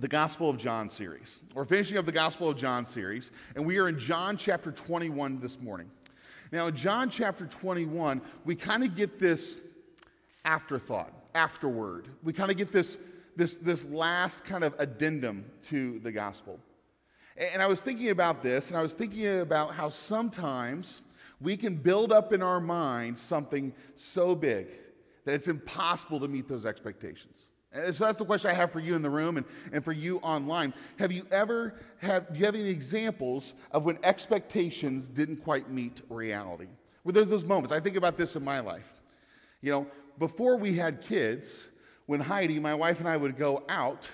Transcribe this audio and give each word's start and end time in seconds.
the 0.00 0.08
Gospel 0.08 0.48
of 0.48 0.56
John 0.56 0.88
series. 0.88 1.40
We're 1.54 1.66
finishing 1.66 1.98
up 1.98 2.06
the 2.06 2.12
Gospel 2.12 2.48
of 2.48 2.56
John 2.56 2.86
series, 2.86 3.30
and 3.54 3.66
we 3.66 3.76
are 3.76 3.90
in 3.90 3.98
John 3.98 4.38
chapter 4.38 4.72
21 4.72 5.38
this 5.38 5.60
morning. 5.60 5.90
Now, 6.50 6.68
in 6.68 6.76
John 6.76 7.10
chapter 7.10 7.44
21, 7.44 8.22
we 8.46 8.54
kind 8.54 8.84
of 8.84 8.96
get 8.96 9.18
this 9.18 9.58
afterthought, 10.46 11.12
afterword. 11.34 12.08
We 12.22 12.32
kind 12.32 12.50
of 12.50 12.56
get 12.56 12.72
this, 12.72 12.96
this, 13.36 13.56
this 13.56 13.84
last 13.84 14.44
kind 14.44 14.64
of 14.64 14.74
addendum 14.78 15.44
to 15.68 15.98
the 15.98 16.10
gospel. 16.10 16.58
And 17.36 17.60
I 17.60 17.66
was 17.66 17.82
thinking 17.82 18.08
about 18.08 18.42
this, 18.42 18.68
and 18.68 18.78
I 18.78 18.82
was 18.82 18.94
thinking 18.94 19.40
about 19.40 19.74
how 19.74 19.90
sometimes 19.90 21.02
we 21.42 21.54
can 21.54 21.74
build 21.74 22.12
up 22.12 22.32
in 22.32 22.42
our 22.42 22.60
mind 22.60 23.18
something 23.18 23.74
so 23.96 24.34
big 24.34 24.68
that 25.26 25.34
it's 25.34 25.48
impossible 25.48 26.18
to 26.20 26.28
meet 26.28 26.48
those 26.48 26.64
expectations. 26.64 27.48
So 27.74 28.04
that's 28.04 28.18
the 28.18 28.24
question 28.24 28.50
I 28.50 28.54
have 28.54 28.70
for 28.70 28.80
you 28.80 28.94
in 28.94 29.02
the 29.02 29.10
room 29.10 29.38
and, 29.38 29.46
and 29.72 29.82
for 29.82 29.92
you 29.92 30.18
online. 30.18 30.74
Have 30.98 31.10
you 31.10 31.26
ever 31.30 31.74
had, 31.98 32.30
do 32.32 32.38
you 32.38 32.44
have 32.44 32.54
any 32.54 32.68
examples 32.68 33.54
of 33.70 33.84
when 33.84 33.98
expectations 34.02 35.08
didn't 35.08 35.38
quite 35.38 35.70
meet 35.70 36.02
reality? 36.10 36.68
Well, 37.02 37.12
there's 37.12 37.28
those 37.28 37.44
moments? 37.44 37.72
I 37.72 37.80
think 37.80 37.96
about 37.96 38.18
this 38.18 38.36
in 38.36 38.44
my 38.44 38.60
life. 38.60 39.00
You 39.62 39.72
know, 39.72 39.86
before 40.18 40.56
we 40.56 40.74
had 40.74 41.00
kids, 41.00 41.64
when 42.06 42.20
Heidi, 42.20 42.60
my 42.60 42.74
wife, 42.74 43.00
and 43.00 43.08
I 43.08 43.16
would 43.16 43.38
go 43.38 43.64
out, 43.70 44.06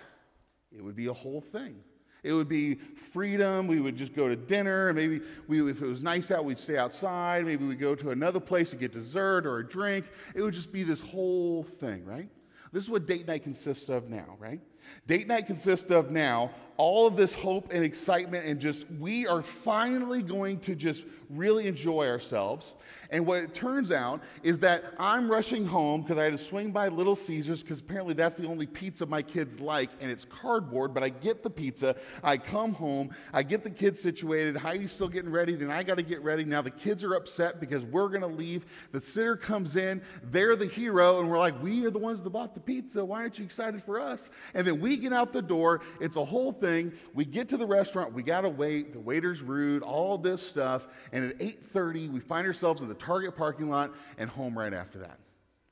it 0.70 0.82
would 0.82 0.96
be 0.96 1.06
a 1.06 1.12
whole 1.12 1.40
thing. 1.40 1.76
It 2.22 2.32
would 2.32 2.48
be 2.48 2.76
freedom. 3.12 3.66
We 3.66 3.80
would 3.80 3.96
just 3.96 4.14
go 4.14 4.28
to 4.28 4.36
dinner. 4.36 4.92
Maybe 4.92 5.20
we, 5.48 5.68
if 5.68 5.82
it 5.82 5.86
was 5.86 6.02
nice 6.02 6.30
out, 6.30 6.44
we'd 6.44 6.58
stay 6.58 6.76
outside. 6.76 7.44
Maybe 7.44 7.64
we'd 7.64 7.80
go 7.80 7.94
to 7.94 8.10
another 8.10 8.40
place 8.40 8.70
to 8.70 8.76
get 8.76 8.92
dessert 8.92 9.46
or 9.46 9.58
a 9.58 9.66
drink. 9.66 10.06
It 10.34 10.42
would 10.42 10.54
just 10.54 10.72
be 10.72 10.82
this 10.84 11.00
whole 11.00 11.64
thing, 11.64 12.04
right? 12.04 12.28
This 12.72 12.84
is 12.84 12.90
what 12.90 13.06
date 13.06 13.26
night 13.26 13.42
consists 13.42 13.88
of 13.88 14.08
now, 14.08 14.36
right? 14.38 14.60
Date 15.06 15.26
night 15.26 15.46
consists 15.46 15.90
of 15.90 16.10
now 16.10 16.50
all 16.78 17.08
of 17.08 17.16
this 17.16 17.34
hope 17.34 17.70
and 17.72 17.84
excitement, 17.84 18.46
and 18.46 18.60
just 18.60 18.86
we 19.00 19.26
are 19.26 19.42
finally 19.42 20.22
going 20.22 20.60
to 20.60 20.76
just 20.76 21.04
really 21.28 21.66
enjoy 21.66 22.06
ourselves. 22.06 22.74
And 23.10 23.26
what 23.26 23.38
it 23.38 23.52
turns 23.52 23.90
out 23.90 24.22
is 24.42 24.60
that 24.60 24.84
I'm 24.98 25.30
rushing 25.30 25.66
home 25.66 26.02
because 26.02 26.18
I 26.18 26.24
had 26.24 26.32
to 26.32 26.38
swing 26.38 26.70
by 26.70 26.88
Little 26.88 27.16
Caesars 27.16 27.62
because 27.62 27.80
apparently 27.80 28.14
that's 28.14 28.36
the 28.36 28.46
only 28.46 28.66
pizza 28.66 29.04
my 29.06 29.22
kids 29.22 29.60
like, 29.60 29.90
and 30.00 30.10
it's 30.10 30.24
cardboard. 30.24 30.94
But 30.94 31.02
I 31.02 31.08
get 31.08 31.42
the 31.42 31.50
pizza, 31.50 31.96
I 32.22 32.36
come 32.36 32.72
home, 32.72 33.10
I 33.32 33.42
get 33.42 33.64
the 33.64 33.70
kids 33.70 34.00
situated. 34.00 34.56
Heidi's 34.56 34.92
still 34.92 35.08
getting 35.08 35.32
ready, 35.32 35.56
then 35.56 35.70
I 35.70 35.82
got 35.82 35.96
to 35.96 36.02
get 36.02 36.22
ready. 36.22 36.44
Now 36.44 36.62
the 36.62 36.70
kids 36.70 37.02
are 37.02 37.14
upset 37.14 37.60
because 37.60 37.84
we're 37.84 38.08
going 38.08 38.20
to 38.20 38.26
leave. 38.26 38.66
The 38.92 39.00
sitter 39.00 39.36
comes 39.36 39.74
in, 39.74 40.00
they're 40.30 40.54
the 40.54 40.66
hero, 40.66 41.18
and 41.18 41.28
we're 41.28 41.38
like, 41.38 41.60
we 41.60 41.84
are 41.86 41.90
the 41.90 41.98
ones 41.98 42.22
that 42.22 42.30
bought 42.30 42.54
the 42.54 42.60
pizza. 42.60 43.04
Why 43.04 43.22
aren't 43.22 43.38
you 43.38 43.44
excited 43.44 43.82
for 43.82 44.00
us? 44.00 44.30
And 44.54 44.66
then 44.66 44.77
we 44.80 44.96
get 44.96 45.12
out 45.12 45.32
the 45.32 45.42
door. 45.42 45.80
It's 46.00 46.16
a 46.16 46.24
whole 46.24 46.52
thing. 46.52 46.92
We 47.14 47.24
get 47.24 47.48
to 47.50 47.56
the 47.56 47.66
restaurant, 47.66 48.12
we 48.12 48.22
got 48.22 48.42
to 48.42 48.48
wait. 48.48 48.92
The 48.92 49.00
waiter's 49.00 49.40
rude, 49.40 49.82
all 49.82 50.18
this 50.18 50.46
stuff, 50.46 50.88
and 51.12 51.24
at 51.24 51.38
8:30 51.38 52.10
we 52.10 52.20
find 52.20 52.46
ourselves 52.46 52.82
in 52.82 52.88
the 52.88 52.94
Target 52.94 53.36
parking 53.36 53.68
lot 53.68 53.94
and 54.18 54.28
home 54.28 54.58
right 54.58 54.72
after 54.72 54.98
that. 54.98 55.18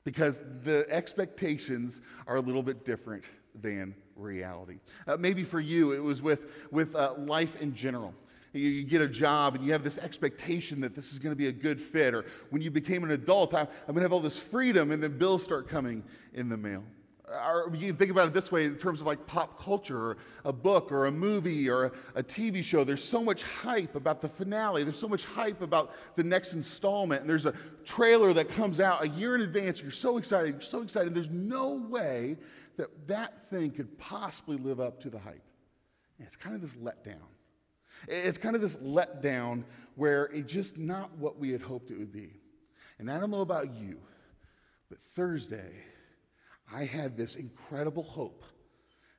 Because 0.03 0.41
the 0.63 0.85
expectations 0.89 2.01
are 2.27 2.37
a 2.37 2.41
little 2.41 2.63
bit 2.63 2.85
different 2.85 3.25
than 3.61 3.93
reality. 4.15 4.79
Uh, 5.05 5.17
maybe 5.17 5.43
for 5.43 5.59
you, 5.59 5.91
it 5.91 6.01
was 6.01 6.21
with, 6.21 6.45
with 6.71 6.95
uh, 6.95 7.13
life 7.17 7.55
in 7.57 7.75
general. 7.75 8.13
You, 8.53 8.69
you, 8.69 8.83
get 8.83 9.01
a 9.01 9.07
job 9.07 9.55
and 9.55 9.65
you 9.65 9.71
have 9.73 9.83
this 9.83 9.97
expectation 9.97 10.79
that 10.81 10.95
this 10.95 11.11
is 11.11 11.19
going 11.19 11.31
to 11.31 11.37
be 11.37 11.47
a 11.47 11.51
good 11.51 11.81
fit. 11.81 12.13
Or 12.13 12.25
when 12.49 12.61
you 12.61 12.71
became 12.71 13.03
an 13.03 13.11
adult, 13.11 13.53
I, 13.53 13.61
I'm 13.61 13.67
going 13.87 13.97
to 13.97 14.01
have 14.03 14.13
all 14.13 14.21
this 14.21 14.39
freedom, 14.39 14.91
and 14.91 15.03
then 15.03 15.17
bills 15.17 15.43
start 15.43 15.67
coming 15.67 16.03
in 16.33 16.49
the 16.49 16.57
mail 16.57 16.83
or 17.29 17.69
you 17.75 17.87
can 17.87 17.97
think 17.97 18.09
about 18.09 18.27
it 18.27 18.33
this 18.33 18.51
way 18.51 18.65
in 18.65 18.75
terms 18.75 19.01
of 19.01 19.07
like 19.07 19.25
pop 19.27 19.61
culture 19.61 19.97
or 19.97 20.17
a 20.45 20.53
book 20.53 20.91
or 20.91 21.07
a 21.07 21.11
movie 21.11 21.69
or 21.69 21.91
a, 22.15 22.23
TV 22.23 22.63
show. 22.63 22.83
There's 22.83 23.03
so 23.03 23.21
much 23.21 23.43
hype 23.43 23.95
about 23.95 24.21
the 24.21 24.29
finale. 24.29 24.83
There's 24.83 24.99
so 24.99 25.09
much 25.09 25.25
hype 25.25 25.61
about 25.61 25.91
the 26.15 26.23
next 26.23 26.53
installment. 26.53 27.21
And 27.21 27.29
there's 27.29 27.45
a 27.45 27.53
trailer 27.83 28.33
that 28.33 28.49
comes 28.49 28.79
out 28.79 29.03
a 29.03 29.09
year 29.09 29.35
in 29.35 29.41
advance. 29.41 29.81
You're 29.81 29.91
so 29.91 30.17
excited. 30.17 30.53
You're 30.53 30.61
so 30.61 30.81
excited. 30.81 31.13
There's 31.13 31.29
no 31.29 31.73
way 31.89 32.37
that 32.77 32.87
that 33.07 33.49
thing 33.49 33.71
could 33.71 33.97
possibly 33.97 34.57
live 34.57 34.79
up 34.79 35.01
to 35.01 35.09
the 35.09 35.19
hype. 35.19 35.43
And 36.19 36.27
it's 36.27 36.37
kind 36.37 36.55
of 36.55 36.61
this 36.61 36.75
letdown. 36.75 37.17
It's 38.07 38.37
kind 38.37 38.55
of 38.55 38.61
this 38.61 38.75
letdown 38.77 39.63
where 39.95 40.25
it's 40.25 40.51
just 40.51 40.77
not 40.77 41.15
what 41.17 41.37
we 41.37 41.49
had 41.49 41.61
hoped 41.61 41.91
it 41.91 41.97
would 41.97 42.13
be. 42.13 42.39
And 42.99 43.11
I 43.11 43.19
don't 43.19 43.31
know 43.31 43.41
about 43.41 43.73
you, 43.73 43.97
but 44.89 44.99
Thursday, 45.15 45.71
I 46.73 46.85
had 46.85 47.15
this 47.15 47.35
incredible 47.35 48.03
hope 48.03 48.43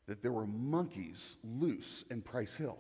that 0.06 0.22
there 0.22 0.32
were 0.32 0.47
monkeys 0.47 1.36
loose 1.44 2.04
in 2.10 2.22
Price 2.22 2.54
Hill. 2.54 2.78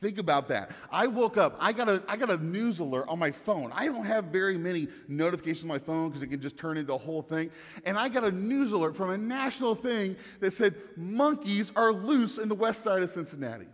Think 0.00 0.18
about 0.18 0.48
that. 0.48 0.72
I 0.90 1.06
woke 1.06 1.36
up, 1.36 1.56
I 1.60 1.72
got, 1.72 1.88
a, 1.88 2.02
I 2.08 2.16
got 2.16 2.28
a 2.28 2.36
news 2.36 2.80
alert 2.80 3.06
on 3.08 3.18
my 3.18 3.30
phone. 3.30 3.70
I 3.72 3.86
don't 3.86 4.04
have 4.04 4.26
very 4.26 4.58
many 4.58 4.88
notifications 5.08 5.62
on 5.62 5.68
my 5.68 5.78
phone 5.78 6.08
because 6.08 6.22
it 6.22 6.26
can 6.26 6.40
just 6.40 6.56
turn 6.56 6.76
into 6.76 6.92
a 6.92 6.98
whole 6.98 7.22
thing. 7.22 7.50
And 7.84 7.96
I 7.96 8.08
got 8.08 8.24
a 8.24 8.30
news 8.30 8.72
alert 8.72 8.96
from 8.96 9.10
a 9.10 9.16
national 9.16 9.74
thing 9.74 10.16
that 10.40 10.52
said 10.52 10.74
monkeys 10.96 11.72
are 11.74 11.92
loose 11.92 12.38
in 12.38 12.48
the 12.48 12.54
west 12.54 12.82
side 12.82 13.02
of 13.02 13.10
Cincinnati. 13.12 13.68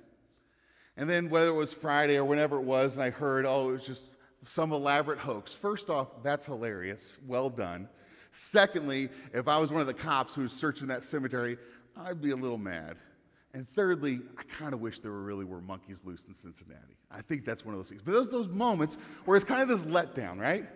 And 0.97 1.09
then, 1.09 1.31
whether 1.31 1.49
it 1.49 1.55
was 1.55 1.73
Friday 1.73 2.17
or 2.17 2.25
whenever 2.25 2.57
it 2.57 2.65
was, 2.65 2.95
and 2.95 3.03
I 3.03 3.11
heard, 3.11 3.47
oh, 3.47 3.71
it 3.71 3.73
was 3.73 3.87
just 3.87 4.05
some 4.47 4.73
elaborate 4.73 5.19
hoax. 5.19 5.55
First 5.55 5.89
off, 5.89 6.09
that's 6.23 6.45
hilarious. 6.45 7.19
Well 7.27 7.49
done. 7.49 7.89
Secondly, 8.33 9.09
if 9.35 9.49
I 9.49 9.59
was 9.59 9.73
one 9.73 9.81
of 9.81 9.87
the 9.87 9.95
cops 9.95 10.35
who 10.35 10.43
was 10.43 10.53
searching 10.53 10.89
that 10.89 11.05
cemetery, 11.05 11.59
I'd 11.97 12.21
be 12.21 12.31
a 12.31 12.37
little 12.37 12.59
mad. 12.59 12.97
And 13.53 13.69
thirdly, 13.69 14.21
I 14.39 14.43
kind 14.45 14.73
of 14.73 14.81
wish 14.81 15.01
there 15.01 15.11
really 15.11 15.45
were 15.45 15.61
monkeys 15.61 16.01
loose 16.05 16.25
in 16.29 16.35
Cincinnati. 16.35 16.97
I 17.11 17.21
think 17.23 17.45
that's 17.45 17.65
one 17.65 17.75
of 17.75 17.81
those 17.81 17.89
things. 17.89 18.03
But 18.03 18.13
those 18.13 18.31
those 18.31 18.49
moments 18.49 18.97
where 19.25 19.37
it's 19.37 19.45
kind 19.45 19.63
of 19.63 19.69
this 19.69 19.93
letdown, 19.93 20.39
right? 20.39 20.67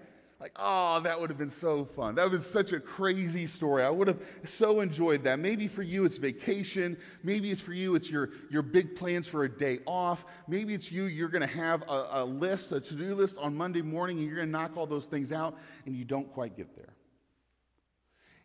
Like, 0.41 0.53
oh, 0.57 1.01
that 1.01 1.19
would 1.19 1.31
have 1.31 1.39
been 1.39 1.49
so 1.49 1.85
fun. 1.85 2.17
That 2.17 2.25
would 2.25 2.33
have 2.33 2.43
been 2.43 2.51
such 2.51 2.73
a 2.73 2.81
crazy 2.81 3.47
story. 3.47 3.85
I 3.85 3.89
would 3.89 4.09
have 4.09 4.21
so 4.45 4.81
enjoyed 4.81 5.23
that. 5.25 5.39
Maybe 5.39 5.69
for 5.69 5.83
you 5.83 6.05
it's 6.05 6.19
vacation. 6.19 6.97
Maybe 7.23 7.53
it's 7.53 7.61
for 7.61 7.73
you 7.73 7.95
it's 7.95 8.11
your, 8.11 8.31
your 8.51 8.63
big 8.63 8.97
plans 8.97 9.29
for 9.29 9.45
a 9.45 9.49
day 9.49 9.79
off. 9.87 10.25
Maybe 10.49 10.75
it's 10.75 10.91
you, 10.91 11.05
you're 11.05 11.29
going 11.29 11.41
to 11.41 11.47
have 11.47 11.83
a, 11.83 12.09
a 12.11 12.25
list, 12.25 12.73
a 12.73 12.81
to 12.81 12.95
do 12.95 13.15
list 13.15 13.39
on 13.39 13.57
Monday 13.57 13.81
morning, 13.81 14.19
and 14.19 14.27
you're 14.27 14.37
going 14.37 14.49
to 14.49 14.53
knock 14.53 14.77
all 14.77 14.87
those 14.87 15.07
things 15.07 15.31
out, 15.31 15.57
and 15.87 15.95
you 15.95 16.05
don't 16.05 16.31
quite 16.35 16.57
get 16.57 16.75
there. 16.75 16.94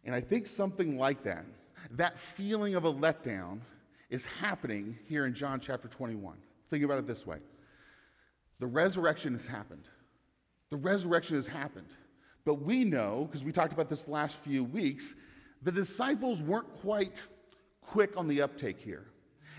And 0.05 0.15
I 0.15 0.21
think 0.21 0.47
something 0.47 0.97
like 0.97 1.23
that, 1.23 1.45
that 1.91 2.19
feeling 2.19 2.75
of 2.75 2.85
a 2.85 2.93
letdown, 2.93 3.59
is 4.09 4.25
happening 4.25 4.97
here 5.07 5.25
in 5.25 5.33
John 5.33 5.59
chapter 5.59 5.87
21. 5.87 6.35
Think 6.69 6.83
about 6.83 6.99
it 6.99 7.07
this 7.07 7.25
way 7.25 7.37
the 8.59 8.67
resurrection 8.67 9.33
has 9.37 9.45
happened. 9.45 9.87
The 10.69 10.77
resurrection 10.77 11.35
has 11.35 11.47
happened. 11.47 11.87
But 12.45 12.55
we 12.61 12.83
know, 12.83 13.27
because 13.29 13.43
we 13.43 13.51
talked 13.51 13.73
about 13.73 13.89
this 13.89 14.07
last 14.07 14.35
few 14.37 14.63
weeks, 14.63 15.13
the 15.61 15.71
disciples 15.71 16.41
weren't 16.41 16.71
quite 16.81 17.21
quick 17.81 18.15
on 18.17 18.27
the 18.27 18.41
uptake 18.41 18.79
here. 18.79 19.05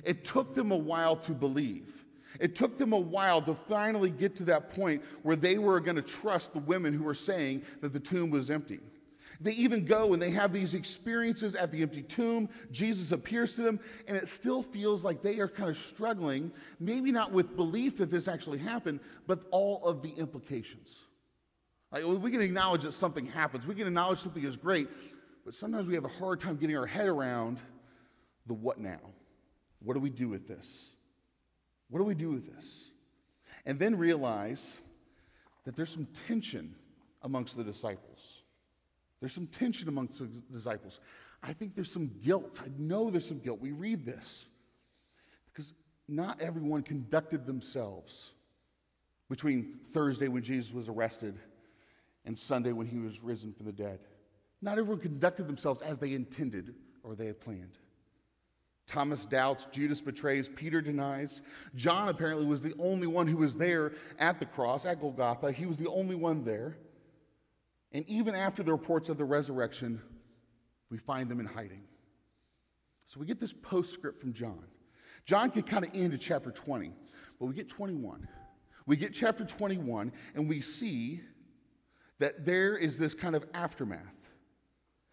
It 0.05 0.25
took 0.25 0.55
them 0.55 0.71
a 0.71 0.77
while 0.77 1.17
to 1.17 1.33
believe. 1.33 2.05
It 2.39 2.55
took 2.55 2.79
them 2.79 2.93
a 2.93 2.99
while 2.99 3.43
to 3.43 3.55
finally 3.55 4.11
get 4.11 4.37
to 4.37 4.45
that 4.45 4.71
point 4.71 5.03
where 5.23 5.37
they 5.37 5.59
were 5.59 5.81
going 5.81 5.97
to 5.97 6.03
trust 6.03 6.53
the 6.53 6.61
women 6.61 6.95
who 6.95 7.05
were 7.05 7.15
saying 7.15 7.63
that 7.81 7.93
the 7.93 8.01
tomb 8.01 8.31
was 8.31 8.51
empty. 8.51 8.81
They 9.41 9.53
even 9.53 9.87
go 9.87 10.13
and 10.13 10.21
they 10.21 10.31
have 10.31 10.53
these 10.53 10.75
experiences 10.75 11.55
at 11.55 11.73
the 11.73 11.81
empty 11.81 12.03
tomb. 12.03 12.49
Jesus 12.71 13.13
appears 13.13 13.55
to 13.55 13.63
them, 13.63 13.81
and 14.07 14.17
it 14.17 14.29
still 14.29 14.63
feels 14.63 15.03
like 15.03 15.23
they 15.23 15.39
are 15.39 15.49
kind 15.49 15.71
of 15.71 15.79
struggling, 15.79 16.53
maybe 16.79 17.11
not 17.11 17.33
with 17.33 17.57
belief 17.57 17.97
that 17.97 18.11
this 18.11 18.29
actually 18.29 18.59
happened, 18.59 19.01
but 19.27 19.45
all 19.51 19.83
of 19.85 20.03
the 20.03 20.11
implications. 20.11 20.95
Like, 21.91 22.05
we 22.05 22.31
can 22.31 22.43
acknowledge 22.43 22.83
that 22.83 22.93
something 22.93 23.25
happens, 23.25 23.67
we 23.67 23.75
can 23.75 23.87
acknowledge 23.87 24.21
something 24.21 24.45
is 24.45 24.57
great, 24.57 24.89
but 25.45 25.55
sometimes 25.55 25.87
we 25.87 25.95
have 25.95 26.05
a 26.05 26.09
hard 26.09 26.41
time 26.41 26.57
getting 26.57 26.77
our 26.77 26.87
head 26.87 27.09
around 27.09 27.59
the 28.47 28.55
what 28.55 28.79
now. 28.79 29.01
What 29.83 29.95
do 29.95 30.01
we 30.01 30.11
do 30.11 30.29
with 30.29 30.47
this? 30.47 30.91
What 31.89 31.99
do 31.99 32.05
we 32.05 32.15
do 32.15 32.31
with 32.31 32.55
this? 32.55 32.91
And 33.65 33.79
then 33.79 33.97
realize 33.97 34.77
that 35.65 35.77
there's 35.77 35.91
some 35.91 36.07
tension 36.29 36.75
amongst 37.23 37.57
the 37.57 37.65
disciples. 37.65 38.40
There's 39.21 39.33
some 39.33 39.47
tension 39.47 39.89
amongst 39.89 40.19
the 40.19 40.27
disciples. 40.53 41.01
I 41.43 41.53
think 41.53 41.75
there's 41.75 41.93
some 41.93 42.11
guilt. 42.23 42.59
I 42.63 42.69
know 42.79 43.11
there's 43.11 43.27
some 43.27 43.39
guilt. 43.39 43.61
We 43.61 43.73
read 43.73 44.05
this 44.05 44.45
because 45.53 45.73
not 46.09 46.41
everyone 46.41 46.83
conducted 46.83 47.47
themselves 47.47 48.31
between 49.29 49.81
Thursday 49.93 50.29
when 50.29 50.43
Jesus 50.43 50.73
was 50.73 50.89
arrested 50.89 51.39
and 52.25 52.39
Sunday 52.39 52.73
when 52.73 52.87
he 52.87 52.99
was 52.99 53.23
risen 53.23 53.53
from 53.53 53.67
the 53.67 53.73
dead. 53.73 54.01
Not 54.63 54.79
everyone 54.79 55.01
conducted 55.01 55.47
themselves 55.47 55.81
as 55.83 55.99
they 55.99 56.13
intended 56.13 56.75
or 57.03 57.15
they 57.15 57.27
had 57.27 57.41
planned. 57.41 57.79
Thomas 58.87 59.25
doubts, 59.25 59.69
Judas 59.71 60.01
betrays, 60.01 60.49
Peter 60.49 60.81
denies. 60.81 61.43
John 61.77 62.09
apparently 62.09 62.45
was 62.45 62.61
the 62.61 62.75
only 62.79 63.07
one 63.07 63.29
who 63.29 63.37
was 63.37 63.55
there 63.55 63.93
at 64.19 64.41
the 64.41 64.47
cross, 64.47 64.85
at 64.85 65.01
Golgotha. 65.01 65.53
He 65.53 65.65
was 65.65 65.79
the 65.79 65.89
only 65.89 66.17
one 66.17 66.45
there. 66.45 66.77
And 67.93 68.05
even 68.09 68.35
after 68.35 68.63
the 68.63 68.73
reports 68.73 69.09
of 69.09 69.19
the 69.19 69.25
resurrection, 69.25 70.01
we 70.91 70.99
find 70.99 71.31
them 71.31 71.41
in 71.41 71.47
hiding. 71.47 71.83
So 73.07 73.19
we 73.19 73.27
get 73.27 73.41
this 73.41 73.53
postscript 73.53 74.21
from 74.21 74.33
John. 74.33 74.65
John 75.27 75.51
can 75.51 75.63
kind 75.63 75.85
of 75.85 75.91
end 75.95 76.15
at 76.15 76.21
chapter 76.21 76.51
20, 76.51 76.93
but 77.39 77.47
we 77.47 77.55
get 77.55 77.69
21. 77.69 78.27
We 78.87 78.97
get 78.97 79.13
chapter 79.13 79.45
21, 79.45 80.13
and 80.35 80.49
we 80.49 80.61
see 80.61 81.21
that 82.19 82.45
there 82.45 82.77
is 82.77 82.97
this 82.97 83.15
kind 83.15 83.35
of 83.35 83.45
aftermath. 83.55 84.01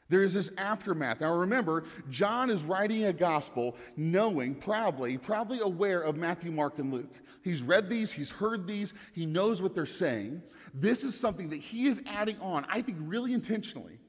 There 0.09 0.23
is 0.23 0.33
this 0.33 0.49
aftermath. 0.57 1.19
Now 1.21 1.33
remember, 1.33 1.83
John 2.09 2.49
is 2.49 2.63
writing 2.63 3.05
a 3.05 3.13
gospel 3.13 3.75
knowing, 3.97 4.55
proudly, 4.55 5.17
probably 5.17 5.59
aware 5.59 6.01
of 6.01 6.15
Matthew, 6.15 6.51
Mark, 6.51 6.79
and 6.79 6.93
Luke. 6.93 7.13
He's 7.47 7.61
read 7.61 7.89
these, 7.89 8.11
he's 8.11 8.29
heard 8.29 8.67
these, 8.67 8.93
he 9.13 9.25
knows 9.25 9.61
what 9.61 9.73
they're 9.73 9.85
saying. 9.85 10.41
This 10.73 11.05
is 11.05 11.17
something 11.17 11.47
that 11.49 11.61
he 11.61 11.87
is 11.87 12.01
adding 12.05 12.37
on, 12.41 12.65
I 12.67 12.81
think, 12.81 12.97
really 13.01 13.33
intentionally. 13.33 13.99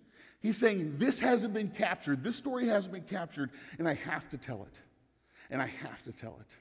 He's 0.41 0.57
saying, 0.57 0.97
This 0.99 1.21
hasn't 1.21 1.55
been 1.55 1.69
captured, 1.71 2.25
this 2.25 2.35
story 2.35 2.67
hasn't 2.67 2.93
been 2.93 3.05
captured, 3.05 3.51
and 3.79 3.89
I 3.89 3.95
have 3.95 4.29
to 4.31 4.39
tell 4.39 4.67
it. 4.71 4.81
And 5.51 5.63
I 5.63 5.67
have 5.67 6.03
to 6.03 6.13
tell 6.13 6.37
it. 6.41 6.57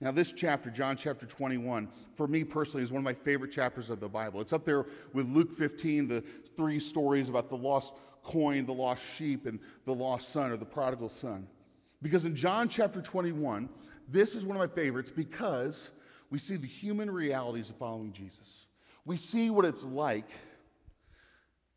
Now, 0.00 0.12
this 0.12 0.30
chapter, 0.30 0.70
John 0.70 0.96
chapter 0.96 1.26
21, 1.26 1.88
for 2.16 2.28
me 2.28 2.44
personally, 2.44 2.84
is 2.84 2.92
one 2.92 3.00
of 3.00 3.04
my 3.04 3.12
favorite 3.12 3.50
chapters 3.50 3.90
of 3.90 3.98
the 3.98 4.08
Bible. 4.08 4.40
It's 4.40 4.52
up 4.52 4.64
there 4.64 4.86
with 5.12 5.26
Luke 5.26 5.52
15, 5.52 6.06
the 6.06 6.22
three 6.56 6.78
stories 6.78 7.28
about 7.28 7.48
the 7.48 7.56
lost 7.56 7.92
coin, 8.22 8.64
the 8.64 8.72
lost 8.72 9.02
sheep, 9.16 9.46
and 9.46 9.58
the 9.84 9.94
lost 9.94 10.28
son 10.28 10.52
or 10.52 10.56
the 10.56 10.64
prodigal 10.64 11.08
son. 11.08 11.48
Because 12.02 12.24
in 12.24 12.36
John 12.36 12.68
chapter 12.68 13.02
21, 13.02 13.68
this 14.08 14.34
is 14.34 14.44
one 14.44 14.56
of 14.56 14.60
my 14.60 14.74
favorites 14.74 15.12
because 15.14 15.90
we 16.30 16.38
see 16.38 16.56
the 16.56 16.66
human 16.66 17.10
realities 17.10 17.70
of 17.70 17.76
following 17.76 18.12
Jesus. 18.12 18.66
We 19.04 19.16
see 19.16 19.50
what 19.50 19.64
it's 19.64 19.84
like 19.84 20.28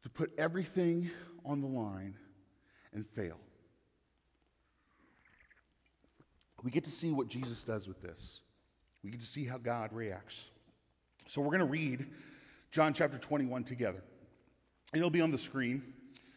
to 0.03 0.09
put 0.09 0.31
everything 0.37 1.11
on 1.45 1.61
the 1.61 1.67
line 1.67 2.15
and 2.93 3.05
fail. 3.15 3.37
we 6.63 6.71
get 6.71 6.83
to 6.85 6.91
see 6.91 7.11
what 7.11 7.27
Jesus 7.27 7.63
does 7.63 7.87
with 7.87 8.01
this. 8.01 8.41
We 9.03 9.09
get 9.09 9.19
to 9.21 9.27
see 9.27 9.45
how 9.45 9.57
God 9.57 9.91
reacts. 9.93 10.49
So 11.27 11.41
we're 11.41 11.47
going 11.47 11.59
to 11.59 11.65
read 11.65 12.05
John 12.71 12.93
chapter 12.93 13.17
21 13.17 13.63
together. 13.63 14.03
It'll 14.93 15.09
be 15.09 15.21
on 15.21 15.31
the 15.31 15.37
screen 15.37 15.81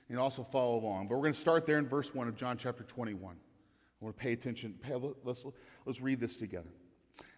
and 0.08 0.18
also 0.18 0.44
follow 0.44 0.78
along. 0.78 1.08
But 1.08 1.16
we're 1.16 1.22
going 1.22 1.34
to 1.34 1.40
start 1.40 1.66
there 1.66 1.78
in 1.78 1.88
verse 1.88 2.14
1 2.14 2.28
of 2.28 2.36
John 2.36 2.56
chapter 2.56 2.84
21. 2.84 3.34
I 3.34 4.04
want 4.04 4.16
to 4.16 4.22
pay 4.22 4.32
attention. 4.32 4.78
Let's, 5.24 5.44
let's 5.86 6.00
read 6.00 6.20
this 6.20 6.36
together. 6.36 6.70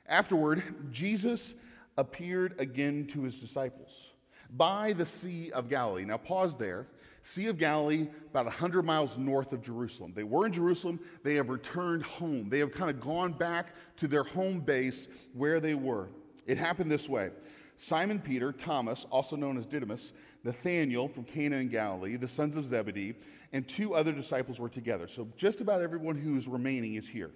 Afterward, 0.08 0.62
Jesus 0.93 1.54
appeared 1.96 2.54
again 2.58 3.06
to 3.08 3.22
his 3.22 3.40
disciples 3.40 4.10
by 4.56 4.93
the 4.93 5.06
Sea 5.06 5.50
of 5.52 5.69
Galilee. 5.69 6.04
Now, 6.04 6.19
pause 6.19 6.56
there 6.56 6.87
Sea 7.26 7.48
of 7.48 7.58
Galilee, 7.58 8.06
about 8.31 8.44
100 8.44 8.84
miles 8.84 9.19
north 9.19 9.52
of 9.52 9.60
Jerusalem. 9.60 10.12
They 10.14 10.22
were 10.22 10.46
in 10.46 10.52
Jerusalem. 10.52 11.00
They 11.25 11.34
have 11.34 11.48
returned 11.48 12.04
home. 12.04 12.48
They 12.48 12.60
have 12.60 12.72
kind 12.72 12.88
of 12.88 13.00
gone 13.00 13.32
back 13.32 13.75
to 13.96 14.06
their 14.06 14.22
home 14.22 14.60
base 14.60 15.08
where 15.32 15.58
they 15.58 15.75
were. 15.75 16.08
It 16.46 16.56
happened 16.56 16.88
this 16.88 17.08
way 17.08 17.31
Simon 17.78 18.20
Peter, 18.20 18.52
Thomas, 18.52 19.06
also 19.10 19.34
known 19.34 19.58
as 19.58 19.66
Didymus, 19.66 20.12
Nathanael 20.44 21.08
from 21.08 21.25
Cana 21.25 21.56
in 21.56 21.69
Galilee, 21.69 22.16
the 22.16 22.28
sons 22.28 22.54
of 22.54 22.64
Zebedee, 22.64 23.16
and 23.52 23.66
two 23.66 23.96
other 23.96 24.12
disciples 24.12 24.60
were 24.60 24.69
together. 24.69 25.08
So 25.08 25.26
just 25.37 25.60
about 25.60 25.82
everyone 25.82 26.14
who's 26.16 26.46
remaining 26.46 26.94
is 26.94 27.08
here. 27.08 27.32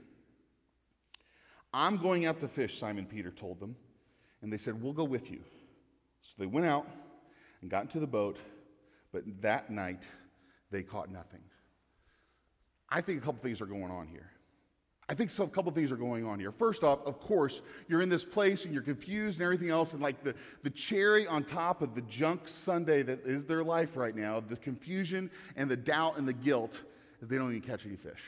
I'm 1.73 1.97
going 1.97 2.27
out 2.27 2.41
to 2.41 2.49
fish, 2.49 2.79
Simon 2.79 3.07
Peter 3.07 3.31
told 3.31 3.61
them. 3.61 3.77
And 4.43 4.53
they 4.53 4.59
said, 4.59 4.81
We'll 4.81 4.93
go 4.93 5.05
with 5.05 5.31
you. 5.31 5.41
So 6.23 6.35
they 6.39 6.47
went 6.47 6.67
out 6.67 6.87
and 7.63 7.71
got 7.71 7.83
into 7.83 8.01
the 8.01 8.07
boat 8.07 8.39
but 9.13 9.23
that 9.43 9.71
night, 9.71 10.05
they 10.71 10.83
caught 10.83 11.11
nothing. 11.11 11.41
I 12.89 13.01
think 13.01 13.23
a 13.23 13.25
couple 13.25 13.43
things 13.43 13.61
are 13.61 13.67
going 13.67 13.91
on 13.91 14.07
here. 14.07 14.31
I 15.09 15.15
think 15.15 15.31
so, 15.31 15.43
a 15.43 15.49
couple 15.49 15.73
things 15.73 15.91
are 15.91 15.97
going 15.97 16.25
on 16.25 16.39
here. 16.39 16.53
First 16.53 16.85
off, 16.85 17.01
of 17.05 17.19
course, 17.19 17.63
you're 17.89 18.01
in 18.01 18.09
this 18.09 18.25
place 18.25 18.65
and 18.65 18.73
you're 18.73 18.83
confused 18.83 19.39
and 19.39 19.45
everything 19.45 19.69
else, 19.69 19.93
and 19.93 20.01
like 20.01 20.23
the, 20.23 20.37
the 20.63 20.71
cherry 20.71 21.27
on 21.27 21.43
top 21.43 21.83
of 21.83 21.97
the 21.97 22.03
junk 22.03 22.43
sundae 22.47 23.03
that 23.03 23.27
is 23.27 23.45
their 23.45 23.65
life 23.65 23.97
right 23.97 24.15
now, 24.15 24.39
the 24.39 24.57
confusion 24.57 25.29
and 25.57 25.69
the 25.69 25.77
doubt 25.77 26.17
and 26.17 26.29
the 26.29 26.33
guilt 26.33 26.79
is 27.21 27.29
they 27.29 27.37
don't 27.37 27.51
even 27.51 27.69
catch 27.69 27.87
any 27.87 27.97
fish. 27.97 28.21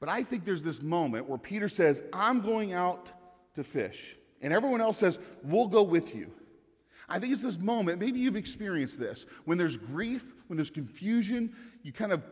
But 0.00 0.08
I 0.08 0.22
think 0.22 0.44
there's 0.44 0.62
this 0.62 0.82
moment 0.82 1.28
where 1.28 1.38
Peter 1.38 1.68
says, 1.68 2.02
I'm 2.12 2.40
going 2.40 2.72
out 2.72 3.10
to 3.54 3.64
fish. 3.64 4.16
And 4.40 4.52
everyone 4.52 4.80
else 4.80 4.98
says, 4.98 5.18
We'll 5.42 5.68
go 5.68 5.82
with 5.82 6.14
you. 6.14 6.30
I 7.08 7.18
think 7.18 7.32
it's 7.32 7.42
this 7.42 7.58
moment, 7.58 8.00
maybe 8.00 8.18
you've 8.18 8.36
experienced 8.36 8.98
this, 8.98 9.26
when 9.44 9.58
there's 9.58 9.76
grief, 9.76 10.24
when 10.46 10.56
there's 10.56 10.70
confusion, 10.70 11.54
you 11.82 11.92
kind 11.92 12.12
of 12.12 12.22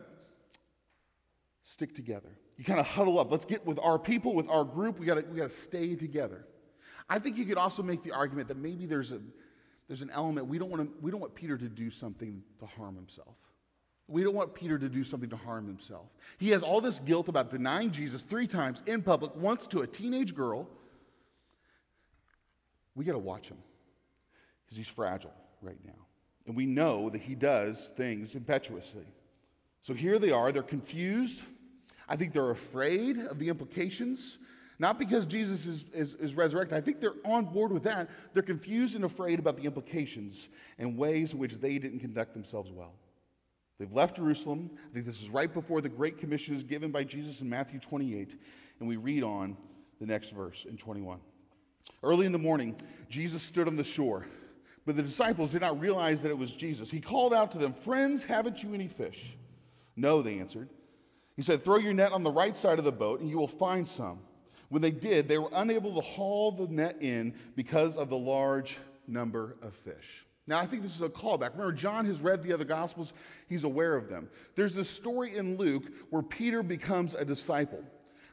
stick 1.63 1.95
together. 1.95 2.29
You 2.57 2.63
kind 2.63 2.79
of 2.79 2.85
huddle 2.85 3.19
up. 3.19 3.31
Let's 3.31 3.45
get 3.45 3.65
with 3.65 3.79
our 3.79 3.97
people, 3.97 4.33
with 4.33 4.47
our 4.49 4.63
group. 4.63 4.99
We 4.99 5.05
got 5.05 5.27
we 5.29 5.39
to 5.39 5.49
stay 5.49 5.95
together. 5.95 6.45
I 7.09 7.19
think 7.19 7.37
you 7.37 7.45
could 7.45 7.57
also 7.57 7.83
make 7.83 8.03
the 8.03 8.11
argument 8.11 8.47
that 8.47 8.57
maybe 8.57 8.85
there's, 8.85 9.11
a, 9.11 9.19
there's 9.87 10.01
an 10.01 10.09
element 10.11 10.47
we 10.47 10.57
don't, 10.57 10.69
want 10.69 10.83
to, 10.83 11.03
we 11.03 11.11
don't 11.11 11.19
want 11.19 11.35
Peter 11.35 11.57
to 11.57 11.69
do 11.69 11.89
something 11.89 12.41
to 12.59 12.65
harm 12.65 12.95
himself. 12.95 13.35
We 14.13 14.21
don't 14.23 14.35
want 14.35 14.53
Peter 14.53 14.77
to 14.77 14.89
do 14.89 15.03
something 15.03 15.31
to 15.31 15.35
harm 15.35 15.65
himself. 15.65 16.05
He 16.37 16.51
has 16.51 16.61
all 16.61 16.79
this 16.79 16.99
guilt 16.99 17.29
about 17.29 17.49
denying 17.49 17.89
Jesus 17.89 18.21
three 18.21 18.45
times 18.45 18.83
in 18.85 19.01
public, 19.01 19.35
once 19.35 19.65
to 19.67 19.81
a 19.81 19.87
teenage 19.87 20.35
girl. 20.35 20.69
We 22.93 23.05
got 23.05 23.13
to 23.13 23.17
watch 23.17 23.49
him 23.49 23.57
because 24.63 24.77
he's 24.77 24.87
fragile 24.87 25.33
right 25.63 25.79
now. 25.83 26.05
And 26.45 26.55
we 26.55 26.67
know 26.67 27.09
that 27.09 27.21
he 27.21 27.33
does 27.33 27.91
things 27.97 28.35
impetuously. 28.35 29.07
So 29.81 29.95
here 29.95 30.19
they 30.19 30.29
are, 30.29 30.51
they're 30.51 30.61
confused. 30.61 31.41
I 32.07 32.15
think 32.15 32.33
they're 32.33 32.51
afraid 32.51 33.17
of 33.17 33.39
the 33.39 33.49
implications. 33.49 34.37
Not 34.77 34.99
because 34.99 35.25
Jesus 35.25 35.65
is, 35.65 35.85
is, 35.91 36.13
is, 36.15 36.35
resurrected. 36.35 36.77
I 36.77 36.81
think 36.81 37.01
they're 37.01 37.15
on 37.25 37.45
board 37.45 37.71
with 37.71 37.83
that. 37.83 38.11
They're 38.35 38.43
confused 38.43 38.93
and 38.93 39.05
afraid 39.05 39.39
about 39.39 39.57
the 39.57 39.63
implications 39.63 40.49
and 40.77 40.95
ways 40.99 41.33
in 41.33 41.39
which 41.39 41.53
they 41.55 41.79
didn't 41.79 41.99
conduct 41.99 42.33
themselves 42.33 42.71
well. 42.71 42.93
They've 43.79 43.91
left 43.91 44.17
Jerusalem. 44.17 44.69
I 44.89 44.93
think 44.93 45.05
this 45.05 45.21
is 45.21 45.29
right 45.29 45.51
before 45.51 45.81
the 45.81 45.89
Great 45.89 46.17
Commission 46.17 46.55
is 46.55 46.63
given 46.63 46.91
by 46.91 47.03
Jesus 47.03 47.41
in 47.41 47.49
Matthew 47.49 47.79
28. 47.79 48.39
And 48.79 48.87
we 48.87 48.97
read 48.97 49.23
on 49.23 49.57
the 49.99 50.05
next 50.05 50.29
verse 50.29 50.65
in 50.69 50.77
21. 50.77 51.19
Early 52.01 52.25
in 52.25 52.31
the 52.31 52.37
morning, 52.37 52.75
Jesus 53.09 53.41
stood 53.41 53.67
on 53.67 53.75
the 53.75 53.83
shore. 53.83 54.25
But 54.85 54.97
the 54.97 55.03
disciples 55.03 55.51
did 55.51 55.61
not 55.61 55.79
realize 55.79 56.21
that 56.21 56.29
it 56.29 56.37
was 56.37 56.51
Jesus. 56.51 56.91
He 56.91 56.99
called 56.99 57.33
out 57.33 57.51
to 57.53 57.57
them, 57.57 57.73
Friends, 57.73 58.23
haven't 58.23 58.61
you 58.61 58.73
any 58.73 58.87
fish? 58.87 59.37
No, 59.95 60.21
they 60.21 60.39
answered. 60.39 60.69
He 61.35 61.41
said, 61.41 61.63
Throw 61.63 61.77
your 61.77 61.93
net 61.93 62.11
on 62.11 62.23
the 62.23 62.31
right 62.31 62.55
side 62.55 62.79
of 62.79 62.85
the 62.85 62.91
boat, 62.91 63.21
and 63.21 63.29
you 63.29 63.37
will 63.37 63.47
find 63.47 63.87
some. 63.87 64.19
When 64.69 64.81
they 64.81 64.91
did, 64.91 65.27
they 65.27 65.37
were 65.37 65.51
unable 65.53 65.95
to 65.95 66.01
haul 66.01 66.51
the 66.51 66.67
net 66.67 66.97
in 67.01 67.33
because 67.55 67.95
of 67.95 68.09
the 68.09 68.17
large 68.17 68.77
number 69.07 69.55
of 69.61 69.73
fish. 69.73 70.25
Now, 70.45 70.59
I 70.59 70.65
think 70.65 70.83
this 70.83 70.95
is 70.95 71.01
a 71.01 71.09
callback. 71.09 71.51
Remember, 71.53 71.71
John 71.71 72.05
has 72.05 72.21
read 72.21 72.43
the 72.43 72.51
other 72.51 72.65
Gospels, 72.65 73.13
he's 73.47 73.63
aware 73.63 73.95
of 73.95 74.09
them. 74.09 74.29
There's 74.55 74.73
this 74.73 74.89
story 74.89 75.37
in 75.37 75.57
Luke 75.57 75.85
where 76.09 76.21
Peter 76.21 76.61
becomes 76.61 77.15
a 77.15 77.23
disciple. 77.23 77.83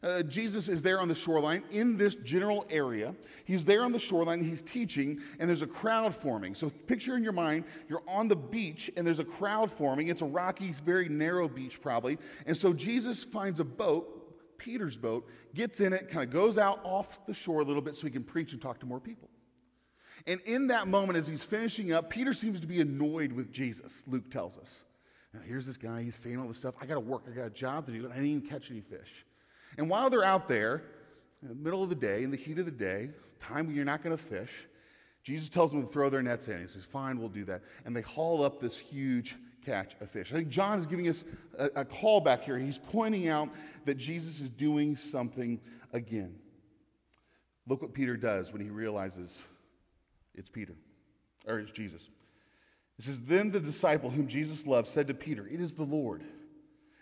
Uh, 0.02 0.22
Jesus 0.22 0.68
is 0.68 0.80
there 0.80 0.98
on 0.98 1.08
the 1.08 1.14
shoreline 1.14 1.62
in 1.70 1.96
this 1.96 2.14
general 2.16 2.64
area. 2.70 3.14
He's 3.44 3.66
there 3.66 3.84
on 3.84 3.92
the 3.92 3.98
shoreline, 3.98 4.42
he's 4.42 4.62
teaching, 4.62 5.20
and 5.38 5.48
there's 5.48 5.60
a 5.60 5.66
crowd 5.66 6.14
forming. 6.14 6.54
So 6.54 6.70
picture 6.70 7.16
in 7.16 7.22
your 7.22 7.34
mind, 7.34 7.64
you're 7.86 8.02
on 8.08 8.26
the 8.26 8.36
beach 8.36 8.90
and 8.96 9.06
there's 9.06 9.18
a 9.18 9.24
crowd 9.24 9.70
forming. 9.70 10.08
It's 10.08 10.22
a 10.22 10.26
rocky, 10.26 10.74
very 10.84 11.08
narrow 11.08 11.48
beach, 11.48 11.82
probably. 11.82 12.16
And 12.46 12.56
so 12.56 12.72
Jesus 12.72 13.22
finds 13.22 13.60
a 13.60 13.64
boat, 13.64 14.56
Peter's 14.56 14.96
boat, 14.96 15.28
gets 15.54 15.80
in 15.80 15.92
it, 15.92 16.08
kind 16.08 16.24
of 16.24 16.30
goes 16.30 16.56
out 16.56 16.80
off 16.82 17.26
the 17.26 17.34
shore 17.34 17.60
a 17.60 17.64
little 17.64 17.82
bit 17.82 17.94
so 17.94 18.06
he 18.06 18.10
can 18.10 18.24
preach 18.24 18.52
and 18.52 18.60
talk 18.60 18.80
to 18.80 18.86
more 18.86 19.00
people. 19.00 19.28
And 20.26 20.40
in 20.42 20.66
that 20.68 20.88
moment, 20.88 21.18
as 21.18 21.26
he's 21.26 21.42
finishing 21.42 21.92
up, 21.92 22.10
Peter 22.10 22.32
seems 22.32 22.60
to 22.60 22.66
be 22.66 22.80
annoyed 22.80 23.32
with 23.32 23.52
Jesus, 23.52 24.04
Luke 24.06 24.30
tells 24.30 24.56
us. 24.56 24.84
Now, 25.32 25.40
here's 25.44 25.64
this 25.64 25.76
guy, 25.76 26.02
he's 26.02 26.16
saying 26.16 26.38
all 26.38 26.48
this 26.48 26.56
stuff. 26.56 26.74
I 26.80 26.86
got 26.86 26.94
to 26.94 27.00
work, 27.00 27.22
I 27.30 27.34
got 27.34 27.46
a 27.46 27.50
job 27.50 27.86
to 27.86 27.92
do, 27.92 28.04
and 28.04 28.12
I 28.12 28.16
didn't 28.16 28.30
even 28.30 28.48
catch 28.48 28.70
any 28.70 28.80
fish. 28.80 29.24
And 29.78 29.88
while 29.88 30.10
they're 30.10 30.24
out 30.24 30.48
there, 30.48 30.82
in 31.42 31.48
the 31.48 31.54
middle 31.54 31.82
of 31.82 31.88
the 31.88 31.94
day, 31.94 32.22
in 32.22 32.30
the 32.30 32.36
heat 32.36 32.58
of 32.58 32.64
the 32.64 32.70
day, 32.70 33.10
time 33.40 33.66
when 33.66 33.76
you're 33.76 33.84
not 33.84 34.02
going 34.02 34.16
to 34.16 34.22
fish, 34.22 34.50
Jesus 35.22 35.48
tells 35.48 35.70
them 35.70 35.86
to 35.86 35.92
throw 35.92 36.10
their 36.10 36.22
nets 36.22 36.48
in. 36.48 36.60
He 36.60 36.66
says, 36.66 36.84
Fine, 36.84 37.18
we'll 37.18 37.28
do 37.28 37.44
that. 37.44 37.62
And 37.84 37.94
they 37.94 38.00
haul 38.00 38.44
up 38.44 38.60
this 38.60 38.78
huge 38.78 39.36
catch 39.64 39.94
of 40.00 40.10
fish. 40.10 40.32
I 40.32 40.36
think 40.36 40.48
John 40.48 40.78
is 40.78 40.86
giving 40.86 41.08
us 41.08 41.24
a, 41.58 41.66
a 41.76 41.84
call 41.84 42.20
back 42.20 42.42
here. 42.42 42.58
He's 42.58 42.78
pointing 42.78 43.28
out 43.28 43.48
that 43.84 43.96
Jesus 43.96 44.40
is 44.40 44.48
doing 44.48 44.96
something 44.96 45.60
again. 45.92 46.34
Look 47.66 47.82
what 47.82 47.92
Peter 47.92 48.16
does 48.16 48.52
when 48.52 48.62
he 48.62 48.70
realizes 48.70 49.40
it's 50.34 50.48
Peter, 50.48 50.74
or 51.46 51.58
it's 51.58 51.72
Jesus. 51.72 52.08
It 52.98 53.04
says, 53.04 53.20
Then 53.20 53.50
the 53.50 53.60
disciple 53.60 54.10
whom 54.10 54.28
Jesus 54.28 54.66
loved 54.66 54.86
said 54.86 55.08
to 55.08 55.14
Peter, 55.14 55.46
It 55.46 55.60
is 55.60 55.74
the 55.74 55.82
Lord. 55.82 56.22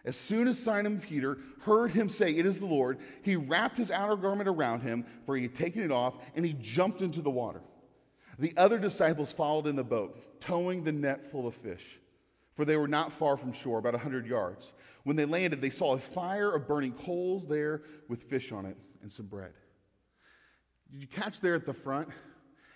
As 0.04 0.16
soon 0.16 0.48
as 0.48 0.58
Simon 0.58 1.00
Peter 1.00 1.38
heard 1.60 1.90
him 1.90 2.08
say, 2.08 2.30
It 2.30 2.46
is 2.46 2.58
the 2.58 2.66
Lord, 2.66 2.98
he 3.22 3.36
wrapped 3.36 3.76
his 3.76 3.90
outer 3.90 4.16
garment 4.16 4.48
around 4.48 4.80
him, 4.80 5.04
for 5.26 5.36
he 5.36 5.42
had 5.42 5.54
taken 5.54 5.82
it 5.82 5.90
off, 5.90 6.14
and 6.34 6.46
he 6.46 6.54
jumped 6.54 7.02
into 7.02 7.20
the 7.20 7.30
water. 7.30 7.60
The 8.38 8.54
other 8.56 8.78
disciples 8.78 9.32
followed 9.32 9.66
in 9.66 9.76
the 9.76 9.84
boat, 9.84 10.40
towing 10.40 10.84
the 10.84 10.92
net 10.92 11.30
full 11.30 11.46
of 11.46 11.56
fish, 11.56 11.98
for 12.54 12.64
they 12.64 12.76
were 12.76 12.88
not 12.88 13.12
far 13.12 13.36
from 13.36 13.52
shore, 13.52 13.78
about 13.78 13.96
a 13.96 13.98
hundred 13.98 14.26
yards. 14.26 14.72
When 15.02 15.16
they 15.16 15.24
landed, 15.24 15.60
they 15.60 15.70
saw 15.70 15.94
a 15.94 15.98
fire 15.98 16.54
of 16.54 16.68
burning 16.68 16.92
coals 16.92 17.46
there 17.48 17.82
with 18.08 18.22
fish 18.22 18.52
on 18.52 18.66
it 18.66 18.76
and 19.02 19.12
some 19.12 19.26
bread. 19.26 19.52
Did 20.92 21.00
you 21.00 21.08
catch 21.08 21.40
there 21.40 21.54
at 21.54 21.66
the 21.66 21.74
front? 21.74 22.08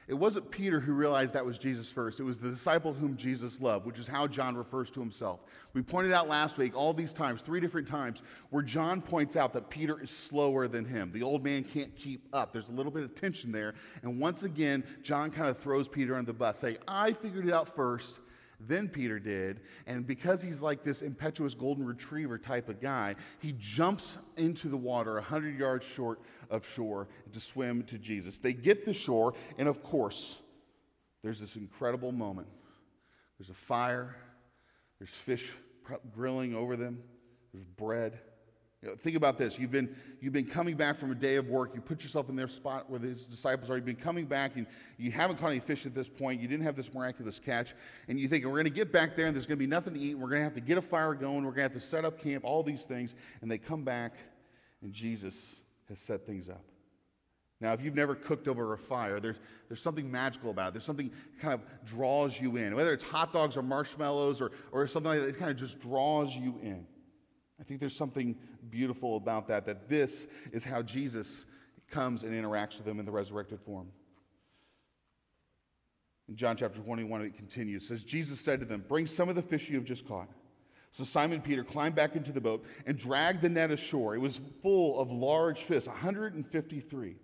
It 0.09 0.15
wasn't 0.15 0.51
Peter 0.51 0.81
who 0.81 0.93
realized 0.93 1.33
that 1.35 1.47
was 1.47 1.59
Jesus 1.59 1.89
first. 1.89 2.19
It 2.19 2.25
was 2.25 2.37
the 2.37 2.51
disciple 2.51 2.93
whom 2.93 3.17
Jesus 3.17 3.61
loved, 3.61 3.87
which 3.87 3.99
is 3.99 4.07
how 4.07 4.27
John 4.27 4.57
refers 4.57 4.91
to 4.91 5.01
himself. 5.01 5.41
We 5.75 5.83
pointed 5.83 6.13
out 6.13 6.29
last 6.29 6.59
week 6.59 6.77
all 6.77 6.93
these 6.93 7.13
times, 7.13 7.41
three 7.41 7.61
different 7.61 7.87
times, 7.87 8.23
where 8.51 8.63
John 8.63 9.01
points 9.01 9.37
out 9.37 9.53
that 9.53 9.71
Peter 9.71 10.03
is 10.03 10.11
slower 10.11 10.67
than 10.67 10.85
him. 10.85 11.13
The 11.13 11.23
old 11.23 11.45
man 11.45 11.63
can't 11.63 11.95
keep 11.97 12.27
up. 12.33 12.53
There's 12.53 12.69
a 12.69 12.73
little 12.73 12.91
bit 12.91 13.05
of 13.05 13.15
tension 13.15 13.53
there. 13.53 13.75
And 14.03 14.19
once 14.19 14.43
again, 14.43 14.83
John 15.05 15.31
kind 15.31 15.49
of 15.49 15.59
throws 15.59 15.87
Peter 15.87 16.17
on 16.17 16.25
the 16.25 16.33
bus, 16.33 16.59
saying, 16.59 16.79
I 16.89 17.13
figured 17.13 17.47
it 17.47 17.53
out 17.53 17.75
first, 17.75 18.17
then 18.69 18.89
Peter 18.89 19.19
did. 19.19 19.61
And 19.87 20.07
because 20.07 20.43
he's 20.43 20.61
like 20.61 20.85
this 20.85 21.03
impetuous 21.03 21.55
golden 21.55 21.85
retriever 21.85 22.39
type 22.39 22.69
of 22.69 22.81
guy, 22.81 23.15
he 23.41 23.55
jumps 23.59 24.19
into 24.37 24.69
the 24.69 24.77
water 24.77 25.15
100 25.15 25.59
yards 25.59 25.85
short 25.85 26.21
of 26.51 26.67
shore 26.75 27.09
to 27.33 27.41
swim 27.41 27.83
to 27.85 27.99
Jesus. 27.99 28.39
They 28.39 28.53
get 28.53 28.85
to 28.85 28.93
shore, 28.93 29.35
and 29.59 29.69
of 29.69 29.83
course, 29.83 30.39
there's 31.23 31.41
this 31.41 31.57
incredible 31.57 32.13
moment. 32.13 32.49
There's 33.39 33.51
a 33.51 33.55
fire, 33.55 34.17
there's 34.99 35.11
fish 35.11 35.51
grilling 36.15 36.55
over 36.55 36.77
them, 36.77 37.03
there's 37.53 37.65
bread. 37.65 38.19
You 38.83 38.89
know, 38.89 38.97
think 38.97 39.17
about 39.17 39.39
this. 39.39 39.61
You've 39.61 39.71
been, 39.71 39.95
you've 40.21 40.33
been 40.33 40.47
coming 40.47 40.77
back 40.77 40.99
from 40.99 41.13
a 41.13 41.15
day 41.15 41.37
of 41.37 41.47
work. 41.47 41.71
You 41.73 41.81
put 41.81 42.03
yourself 42.03 42.29
in 42.29 42.35
their 42.35 42.49
spot 42.49 42.91
where 42.91 42.99
his 42.99 43.27
disciples 43.27 43.71
are. 43.71 43.77
You've 43.77 43.85
been 43.85 43.95
coming 43.95 44.27
back 44.27 44.57
and 44.57 44.67
you 44.99 45.13
haven't 45.13 45.39
caught 45.39 45.51
any 45.51 45.61
fish 45.61 45.87
at 45.87 45.95
this 45.95 46.09
point. 46.09 46.41
You 46.41 46.49
didn't 46.49 46.65
have 46.65 46.75
this 46.75 46.93
miraculous 46.93 47.39
catch. 47.39 47.75
And 48.09 48.19
you 48.19 48.27
think, 48.27 48.45
we're 48.45 48.51
going 48.51 48.65
to 48.65 48.71
get 48.71 48.91
back 48.91 49.15
there 49.15 49.27
and 49.27 49.37
there's 49.37 49.47
going 49.47 49.57
to 49.57 49.63
be 49.63 49.69
nothing 49.69 49.95
to 49.95 50.01
eat. 50.01 50.19
We're 50.19 50.29
going 50.29 50.41
to 50.41 50.45
have 50.45 50.55
to 50.55 50.61
get 50.61 50.79
a 50.79 50.83
fire 50.83 51.15
going. 51.15 51.45
We're 51.45 51.53
going 51.53 51.69
to 51.69 51.75
have 51.75 51.75
to 51.75 51.81
set 51.81 52.05
up 52.05 52.21
camp, 52.21 52.45
all 52.45 52.65
these 52.65 52.83
things. 52.83 53.15
And 53.41 53.49
they 53.49 53.59
come 53.59 53.85
back 53.85 54.15
and 54.83 54.93
Jesus 54.93 55.57
has 55.89 56.01
set 56.01 56.27
things 56.27 56.49
up. 56.49 56.65
Now, 57.61 57.73
if 57.73 57.81
you've 57.81 57.95
never 57.95 58.17
cooked 58.17 58.49
over 58.49 58.73
a 58.73 58.79
fire, 58.79 59.21
there's, 59.21 59.37
there's 59.69 59.81
something 59.81 60.11
magical 60.11 60.51
about 60.51 60.71
it. 60.71 60.73
There's 60.73 60.85
something 60.85 61.13
kind 61.41 61.55
of 61.55 61.61
draws 61.87 62.41
you 62.41 62.57
in. 62.57 62.75
Whether 62.75 62.93
it's 62.93 63.05
hot 63.05 63.33
dogs 63.33 63.57
or 63.57 63.63
marshmallows 63.63 64.41
or, 64.41 64.51
or 64.73 64.89
something 64.89 65.13
like 65.13 65.21
that, 65.21 65.29
it 65.29 65.39
kind 65.39 65.53
of 65.53 65.57
just 65.57 65.79
draws 65.79 66.35
you 66.35 66.59
in. 66.61 66.85
I 67.63 67.65
think 67.65 67.79
there's 67.79 67.95
something 67.95 68.35
beautiful 68.71 69.17
about 69.17 69.47
that, 69.47 69.67
that 69.67 69.89
this 69.89 70.27
is 70.51 70.65
how 70.65 70.83
Jesus 70.83 71.45
comes 71.89 72.25
and 72.25 72.33
interacts 72.33 72.77
with 72.77 72.85
them 72.85 72.99
in 72.99 73.07
the 73.07 73.13
resurrected 73.13 73.61
form. 73.61 73.87
In 76.29 76.35
John 76.35 76.57
chapter 76.57 76.81
21, 76.81 77.23
it 77.23 77.37
continues. 77.37 77.85
It 77.85 77.87
says, 77.87 78.03
Jesus 78.03 78.41
said 78.41 78.59
to 78.59 78.67
them, 78.67 78.85
Bring 78.89 79.07
some 79.07 79.29
of 79.29 79.37
the 79.37 79.43
fish 79.43 79.69
you 79.69 79.77
have 79.77 79.85
just 79.85 80.09
caught. 80.09 80.29
So 80.91 81.05
Simon 81.05 81.41
Peter 81.41 81.63
climbed 81.63 81.95
back 81.95 82.17
into 82.17 82.33
the 82.33 82.41
boat 82.41 82.65
and 82.85 82.99
dragged 82.99 83.43
the 83.43 83.49
net 83.49 83.71
ashore. 83.71 84.17
It 84.17 84.21
was 84.21 84.41
full 84.61 84.99
of 84.99 85.13
large 85.13 85.61
fish, 85.61 85.87
153. 85.87 87.15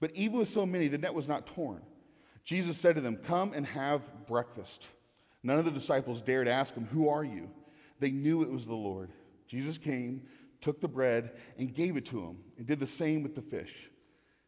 But 0.00 0.10
even 0.14 0.38
with 0.38 0.48
so 0.48 0.64
many, 0.64 0.88
the 0.88 0.96
net 0.96 1.12
was 1.12 1.28
not 1.28 1.48
torn. 1.48 1.82
Jesus 2.44 2.78
said 2.78 2.94
to 2.94 3.02
them, 3.02 3.18
Come 3.26 3.52
and 3.52 3.66
have 3.66 4.00
breakfast. 4.26 4.88
None 5.42 5.58
of 5.58 5.66
the 5.66 5.70
disciples 5.70 6.22
dared 6.22 6.48
ask 6.48 6.72
him, 6.72 6.86
Who 6.86 7.10
are 7.10 7.24
you? 7.24 7.50
They 8.00 8.10
knew 8.10 8.42
it 8.42 8.50
was 8.50 8.64
the 8.64 8.74
Lord. 8.74 9.10
Jesus 9.46 9.78
came, 9.78 10.22
took 10.60 10.80
the 10.80 10.88
bread, 10.88 11.32
and 11.58 11.74
gave 11.74 11.96
it 11.96 12.06
to 12.06 12.20
him, 12.20 12.38
and 12.58 12.66
did 12.66 12.80
the 12.80 12.86
same 12.86 13.22
with 13.22 13.34
the 13.34 13.42
fish. 13.42 13.90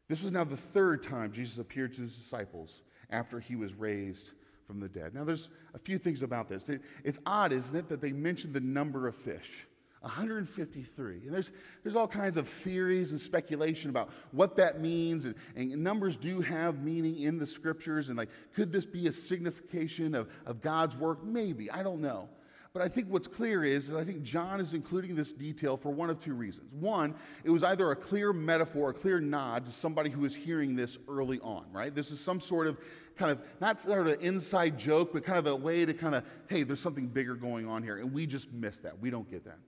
This 0.08 0.22
was 0.22 0.32
now 0.32 0.44
the 0.44 0.56
third 0.56 1.02
time 1.02 1.32
Jesus 1.32 1.58
appeared 1.58 1.94
to 1.94 2.02
his 2.02 2.14
disciples 2.14 2.82
after 3.10 3.38
he 3.38 3.56
was 3.56 3.74
raised 3.74 4.30
from 4.66 4.80
the 4.80 4.88
dead. 4.88 5.14
Now, 5.14 5.24
there's 5.24 5.48
a 5.74 5.78
few 5.78 5.98
things 5.98 6.22
about 6.22 6.48
this. 6.48 6.70
It's 7.04 7.18
odd, 7.26 7.52
isn't 7.52 7.74
it, 7.74 7.88
that 7.88 8.00
they 8.00 8.12
mentioned 8.12 8.54
the 8.54 8.60
number 8.60 9.06
of 9.06 9.14
fish 9.16 9.66
153. 10.00 11.22
And 11.24 11.34
there's, 11.34 11.50
there's 11.82 11.96
all 11.96 12.06
kinds 12.06 12.36
of 12.36 12.48
theories 12.48 13.10
and 13.10 13.20
speculation 13.20 13.90
about 13.90 14.10
what 14.30 14.56
that 14.56 14.80
means. 14.80 15.24
And, 15.24 15.34
and 15.56 15.76
numbers 15.82 16.16
do 16.16 16.40
have 16.40 16.82
meaning 16.82 17.20
in 17.20 17.38
the 17.38 17.46
scriptures. 17.46 18.08
And, 18.08 18.16
like, 18.16 18.28
could 18.54 18.72
this 18.72 18.86
be 18.86 19.08
a 19.08 19.12
signification 19.12 20.14
of, 20.14 20.28
of 20.46 20.60
God's 20.60 20.96
work? 20.96 21.24
Maybe. 21.24 21.70
I 21.70 21.82
don't 21.82 22.00
know. 22.00 22.28
But 22.74 22.82
I 22.82 22.88
think 22.88 23.08
what's 23.08 23.26
clear 23.26 23.64
is, 23.64 23.90
I 23.90 24.04
think 24.04 24.22
John 24.22 24.60
is 24.60 24.74
including 24.74 25.16
this 25.16 25.32
detail 25.32 25.76
for 25.76 25.90
one 25.90 26.10
of 26.10 26.22
two 26.22 26.34
reasons. 26.34 26.70
One, 26.72 27.14
it 27.42 27.50
was 27.50 27.64
either 27.64 27.90
a 27.90 27.96
clear 27.96 28.32
metaphor, 28.32 28.90
a 28.90 28.94
clear 28.94 29.20
nod 29.20 29.64
to 29.66 29.72
somebody 29.72 30.10
who 30.10 30.20
was 30.20 30.34
hearing 30.34 30.76
this 30.76 30.98
early 31.08 31.40
on, 31.40 31.64
right? 31.72 31.94
This 31.94 32.10
is 32.10 32.20
some 32.20 32.40
sort 32.40 32.66
of 32.66 32.78
kind 33.16 33.32
of, 33.32 33.40
not 33.60 33.80
sort 33.80 34.06
of 34.06 34.22
inside 34.22 34.78
joke, 34.78 35.12
but 35.12 35.24
kind 35.24 35.38
of 35.38 35.46
a 35.46 35.56
way 35.56 35.86
to 35.86 35.94
kind 35.94 36.14
of, 36.14 36.24
hey, 36.48 36.62
there's 36.62 36.78
something 36.78 37.06
bigger 37.06 37.34
going 37.34 37.66
on 37.66 37.82
here. 37.82 37.98
And 37.98 38.12
we 38.12 38.26
just 38.26 38.52
missed 38.52 38.82
that. 38.82 38.98
We 39.00 39.10
don't 39.10 39.28
get 39.30 39.44
that. 39.44 39.58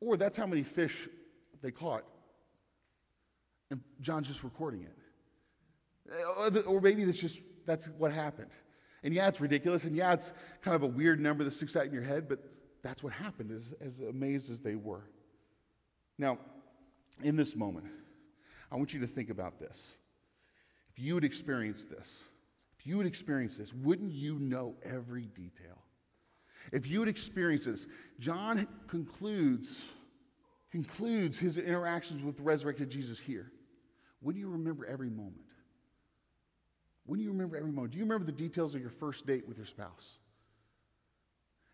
Or 0.00 0.16
that's 0.16 0.36
how 0.36 0.46
many 0.46 0.62
fish 0.62 1.08
they 1.60 1.72
caught. 1.72 2.04
And 3.70 3.80
John's 4.00 4.28
just 4.28 4.44
recording 4.44 4.82
it. 4.82 6.64
Or 6.66 6.80
maybe 6.80 7.04
that's 7.04 7.18
just, 7.18 7.40
that's 7.66 7.86
what 7.98 8.12
happened. 8.12 8.50
And 9.04 9.14
yeah, 9.14 9.28
it's 9.28 9.40
ridiculous. 9.40 9.84
And 9.84 9.94
yeah, 9.94 10.14
it's 10.14 10.32
kind 10.62 10.74
of 10.74 10.82
a 10.82 10.86
weird 10.86 11.20
number 11.20 11.44
that 11.44 11.52
sticks 11.52 11.76
out 11.76 11.84
in 11.84 11.92
your 11.92 12.02
head, 12.02 12.28
but 12.28 12.40
that's 12.82 13.02
what 13.02 13.12
happened, 13.12 13.50
as, 13.52 13.86
as 13.86 14.00
amazed 14.00 14.50
as 14.50 14.60
they 14.60 14.74
were. 14.74 15.04
Now, 16.18 16.38
in 17.22 17.36
this 17.36 17.54
moment, 17.54 17.86
I 18.72 18.76
want 18.76 18.92
you 18.92 19.00
to 19.00 19.06
think 19.06 19.30
about 19.30 19.60
this. 19.60 19.92
If 20.90 21.02
you 21.02 21.14
would 21.14 21.24
experienced 21.24 21.90
this, 21.90 22.22
if 22.78 22.86
you 22.86 22.96
would 22.96 23.06
experienced 23.06 23.58
this, 23.58 23.72
wouldn't 23.72 24.12
you 24.12 24.38
know 24.38 24.74
every 24.82 25.26
detail? 25.26 25.78
If 26.72 26.86
you 26.86 27.00
would 27.00 27.08
experienced 27.08 27.66
this, 27.66 27.86
John 28.18 28.66
concludes, 28.88 29.80
concludes 30.70 31.38
his 31.38 31.58
interactions 31.58 32.22
with 32.22 32.40
resurrected 32.40 32.90
Jesus 32.90 33.18
here. 33.18 33.52
Wouldn't 34.22 34.40
you 34.40 34.48
remember 34.48 34.86
every 34.86 35.10
moment? 35.10 35.42
When 37.06 37.18
do 37.18 37.24
you 37.24 37.30
remember 37.30 37.56
every 37.56 37.70
moment? 37.70 37.92
Do 37.92 37.98
you 37.98 38.04
remember 38.04 38.24
the 38.24 38.32
details 38.32 38.74
of 38.74 38.80
your 38.80 38.90
first 38.90 39.26
date 39.26 39.46
with 39.46 39.56
your 39.56 39.66
spouse? 39.66 40.18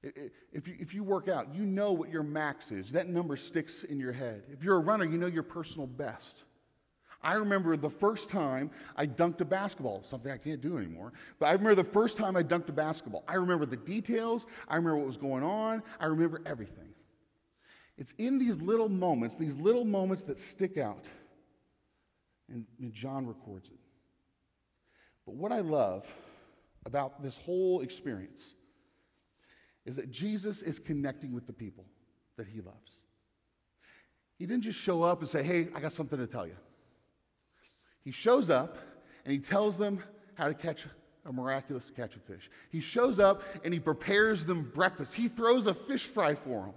If 0.03 0.67
you, 0.67 0.77
if 0.79 0.95
you 0.95 1.05
work 1.05 1.29
out, 1.29 1.55
you 1.55 1.67
know 1.67 1.93
what 1.93 2.11
your 2.11 2.23
max 2.23 2.71
is. 2.71 2.91
That 2.91 3.09
number 3.09 3.37
sticks 3.37 3.85
in 3.85 4.01
your 4.01 4.13
head. 4.13 4.45
If 4.51 4.65
you're 4.65 4.77
a 4.77 4.81
runner, 4.81 5.05
you 5.05 5.19
know 5.19 5.27
your 5.27 5.43
personal 5.43 5.87
best. 5.87 6.45
I 7.23 7.35
remember 7.35 7.77
the 7.77 7.91
first 7.91 8.31
time 8.31 8.71
I 8.97 9.07
dunked 9.07 9.43
a 9.43 9.45
basketball, 9.45 10.03
something 10.03 10.33
I 10.33 10.39
can't 10.39 10.63
do 10.63 10.79
anymore. 10.79 11.13
But 11.39 11.47
I 11.47 11.53
remember 11.53 11.75
the 11.75 11.85
first 11.85 12.17
time 12.17 12.35
I 12.35 12.43
dunked 12.43 12.71
a 12.71 12.73
basketball. 12.73 13.25
I 13.29 13.35
remember 13.35 13.67
the 13.67 13.77
details. 13.77 14.47
I 14.69 14.77
remember 14.77 14.97
what 14.97 15.07
was 15.07 15.19
going 15.19 15.45
on. 15.45 15.83
I 16.01 16.07
remember 16.07 16.41
everything. 16.47 16.89
It's 17.99 18.13
in 18.17 18.39
these 18.39 18.63
little 18.63 18.89
moments, 18.89 19.37
these 19.37 19.55
little 19.57 19.85
moments 19.85 20.23
that 20.25 20.39
stick 20.39 20.79
out. 20.79 21.05
And, 22.49 22.65
and 22.81 22.91
John 22.95 23.27
records 23.27 23.69
it. 23.69 23.80
But 25.31 25.37
what 25.37 25.53
I 25.53 25.61
love 25.61 26.05
about 26.87 27.23
this 27.23 27.39
whole 27.39 27.83
experience 27.83 28.55
is 29.87 29.95
that 29.95 30.11
Jesus 30.11 30.61
is 30.61 30.81
connecting 30.81 31.33
with 31.33 31.47
the 31.47 31.53
people 31.53 31.85
that 32.37 32.49
he 32.49 32.61
loves. 32.61 32.97
He 34.41 34.47
didn't 34.47 34.65
just 34.65 34.81
show 34.81 35.05
up 35.05 35.21
and 35.21 35.29
say, 35.29 35.45
Hey, 35.45 35.69
I 35.73 35.79
got 35.79 35.93
something 35.93 36.19
to 36.19 36.27
tell 36.27 36.49
you. 36.49 36.57
He 38.03 38.11
shows 38.11 38.51
up 38.51 38.77
and 39.25 39.33
he 39.33 39.39
tells 39.39 39.79
them 39.79 40.03
how 40.35 40.49
to 40.49 40.55
catch 40.55 40.85
a 41.25 41.33
miraculous 41.33 41.93
catch 41.95 42.17
of 42.17 42.23
fish. 42.23 42.51
He 42.73 42.81
shows 42.81 43.21
up 43.21 43.45
and 43.65 43.73
he 43.73 43.79
prepares 43.79 44.45
them 44.45 44.73
breakfast. 44.75 45.15
He 45.15 45.29
throws 45.29 45.69
a 45.69 45.75
fish 45.75 46.07
fry 46.07 46.35
for 46.35 46.63
them. 46.63 46.75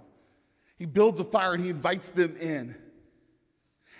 He 0.78 0.86
builds 0.86 1.18
a 1.18 1.24
fire 1.24 1.54
and 1.54 1.64
he 1.64 1.70
invites 1.70 2.10
them 2.10 2.36
in. 2.36 2.76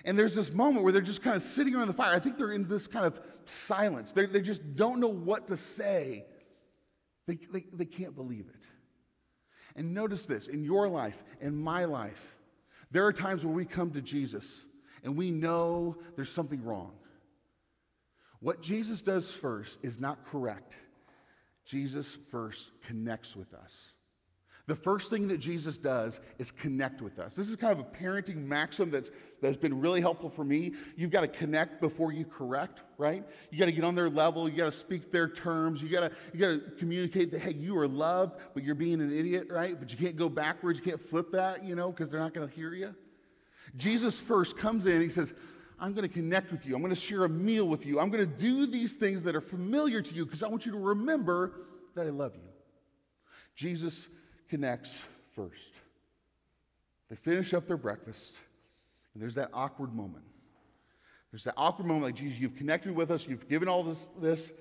And 0.04 0.16
there's 0.16 0.36
this 0.36 0.52
moment 0.52 0.84
where 0.84 0.92
they're 0.92 1.02
just 1.02 1.22
kind 1.22 1.34
of 1.34 1.42
sitting 1.42 1.74
around 1.74 1.88
the 1.88 1.94
fire. 1.94 2.14
I 2.14 2.20
think 2.20 2.38
they're 2.38 2.52
in 2.52 2.68
this 2.68 2.86
kind 2.86 3.04
of 3.04 3.18
silence. 3.50 4.12
They're, 4.12 4.26
they 4.26 4.40
just 4.40 4.74
don't 4.74 5.00
know 5.00 5.08
what 5.08 5.48
to 5.48 5.56
say. 5.56 6.24
They, 7.26 7.38
they, 7.52 7.64
they 7.72 7.84
can't 7.84 8.14
believe 8.14 8.46
it. 8.48 8.66
And 9.76 9.94
notice 9.94 10.26
this 10.26 10.46
in 10.46 10.62
your 10.62 10.88
life, 10.88 11.16
in 11.40 11.56
my 11.56 11.84
life, 11.84 12.20
there 12.90 13.04
are 13.06 13.12
times 13.12 13.44
when 13.44 13.54
we 13.54 13.64
come 13.64 13.90
to 13.92 14.00
Jesus 14.00 14.60
and 15.02 15.16
we 15.16 15.30
know 15.30 15.96
there's 16.16 16.30
something 16.30 16.62
wrong. 16.62 16.92
What 18.40 18.60
Jesus 18.60 19.02
does 19.02 19.30
first 19.30 19.78
is 19.82 19.98
not 19.98 20.24
correct. 20.26 20.76
Jesus 21.64 22.18
first 22.30 22.70
connects 22.86 23.34
with 23.34 23.52
us. 23.54 23.93
The 24.66 24.74
first 24.74 25.10
thing 25.10 25.28
that 25.28 25.38
Jesus 25.38 25.76
does 25.76 26.20
is 26.38 26.50
connect 26.50 27.02
with 27.02 27.18
us. 27.18 27.34
This 27.34 27.50
is 27.50 27.56
kind 27.56 27.78
of 27.78 27.80
a 27.80 27.84
parenting 27.84 28.46
maxim 28.46 28.90
that's, 28.90 29.10
that's 29.42 29.58
been 29.58 29.78
really 29.78 30.00
helpful 30.00 30.30
for 30.30 30.42
me. 30.42 30.72
You've 30.96 31.10
got 31.10 31.20
to 31.20 31.28
connect 31.28 31.82
before 31.82 32.12
you 32.12 32.24
correct, 32.24 32.80
right? 32.96 33.22
You 33.50 33.58
got 33.58 33.66
to 33.66 33.72
get 33.72 33.84
on 33.84 33.94
their 33.94 34.08
level. 34.08 34.48
You 34.48 34.56
got 34.56 34.72
to 34.72 34.78
speak 34.78 35.12
their 35.12 35.28
terms. 35.28 35.82
You 35.82 35.90
got 35.90 36.00
to, 36.00 36.12
you 36.32 36.40
got 36.40 36.46
to 36.46 36.70
communicate 36.78 37.30
that, 37.32 37.40
hey, 37.40 37.52
you 37.52 37.76
are 37.76 37.86
loved, 37.86 38.40
but 38.54 38.64
you're 38.64 38.74
being 38.74 39.02
an 39.02 39.12
idiot, 39.12 39.48
right? 39.50 39.78
But 39.78 39.92
you 39.92 39.98
can't 39.98 40.16
go 40.16 40.30
backwards. 40.30 40.78
You 40.78 40.84
can't 40.86 41.00
flip 41.00 41.30
that, 41.32 41.62
you 41.62 41.74
know, 41.74 41.90
because 41.90 42.10
they're 42.10 42.20
not 42.20 42.32
going 42.32 42.48
to 42.48 42.54
hear 42.54 42.72
you. 42.72 42.94
Jesus 43.76 44.18
first 44.18 44.56
comes 44.56 44.86
in 44.86 44.92
and 44.92 45.02
he 45.02 45.10
says, 45.10 45.34
I'm 45.78 45.92
going 45.92 46.08
to 46.08 46.14
connect 46.14 46.52
with 46.52 46.64
you. 46.64 46.74
I'm 46.74 46.80
going 46.80 46.94
to 46.94 47.00
share 47.00 47.24
a 47.24 47.28
meal 47.28 47.68
with 47.68 47.84
you. 47.84 48.00
I'm 48.00 48.08
going 48.08 48.26
to 48.26 48.38
do 48.40 48.64
these 48.64 48.94
things 48.94 49.22
that 49.24 49.36
are 49.36 49.42
familiar 49.42 50.00
to 50.00 50.14
you 50.14 50.24
because 50.24 50.42
I 50.42 50.48
want 50.48 50.64
you 50.64 50.72
to 50.72 50.78
remember 50.78 51.52
that 51.94 52.06
I 52.06 52.10
love 52.10 52.34
you. 52.34 52.48
Jesus 53.56 54.08
connects 54.54 54.96
first. 55.34 55.72
They 57.10 57.16
finish 57.16 57.52
up 57.54 57.66
their 57.66 57.76
breakfast, 57.76 58.36
and 59.12 59.20
there's 59.20 59.34
that 59.34 59.50
awkward 59.52 59.92
moment. 59.92 60.24
There's 61.32 61.42
that 61.42 61.54
awkward 61.56 61.88
moment 61.88 62.04
like, 62.04 62.14
Jesus, 62.14 62.38
you've 62.38 62.54
connected 62.54 62.94
with 62.94 63.10
us, 63.10 63.26
you've 63.26 63.48
given 63.48 63.66
all 63.66 63.82
this. 63.82 64.10
this. 64.22 64.52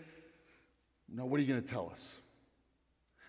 Now, 1.13 1.27
what 1.27 1.38
are 1.38 1.43
you 1.43 1.47
going 1.47 1.62
to 1.62 1.67
tell 1.67 1.91
us? 1.91 2.15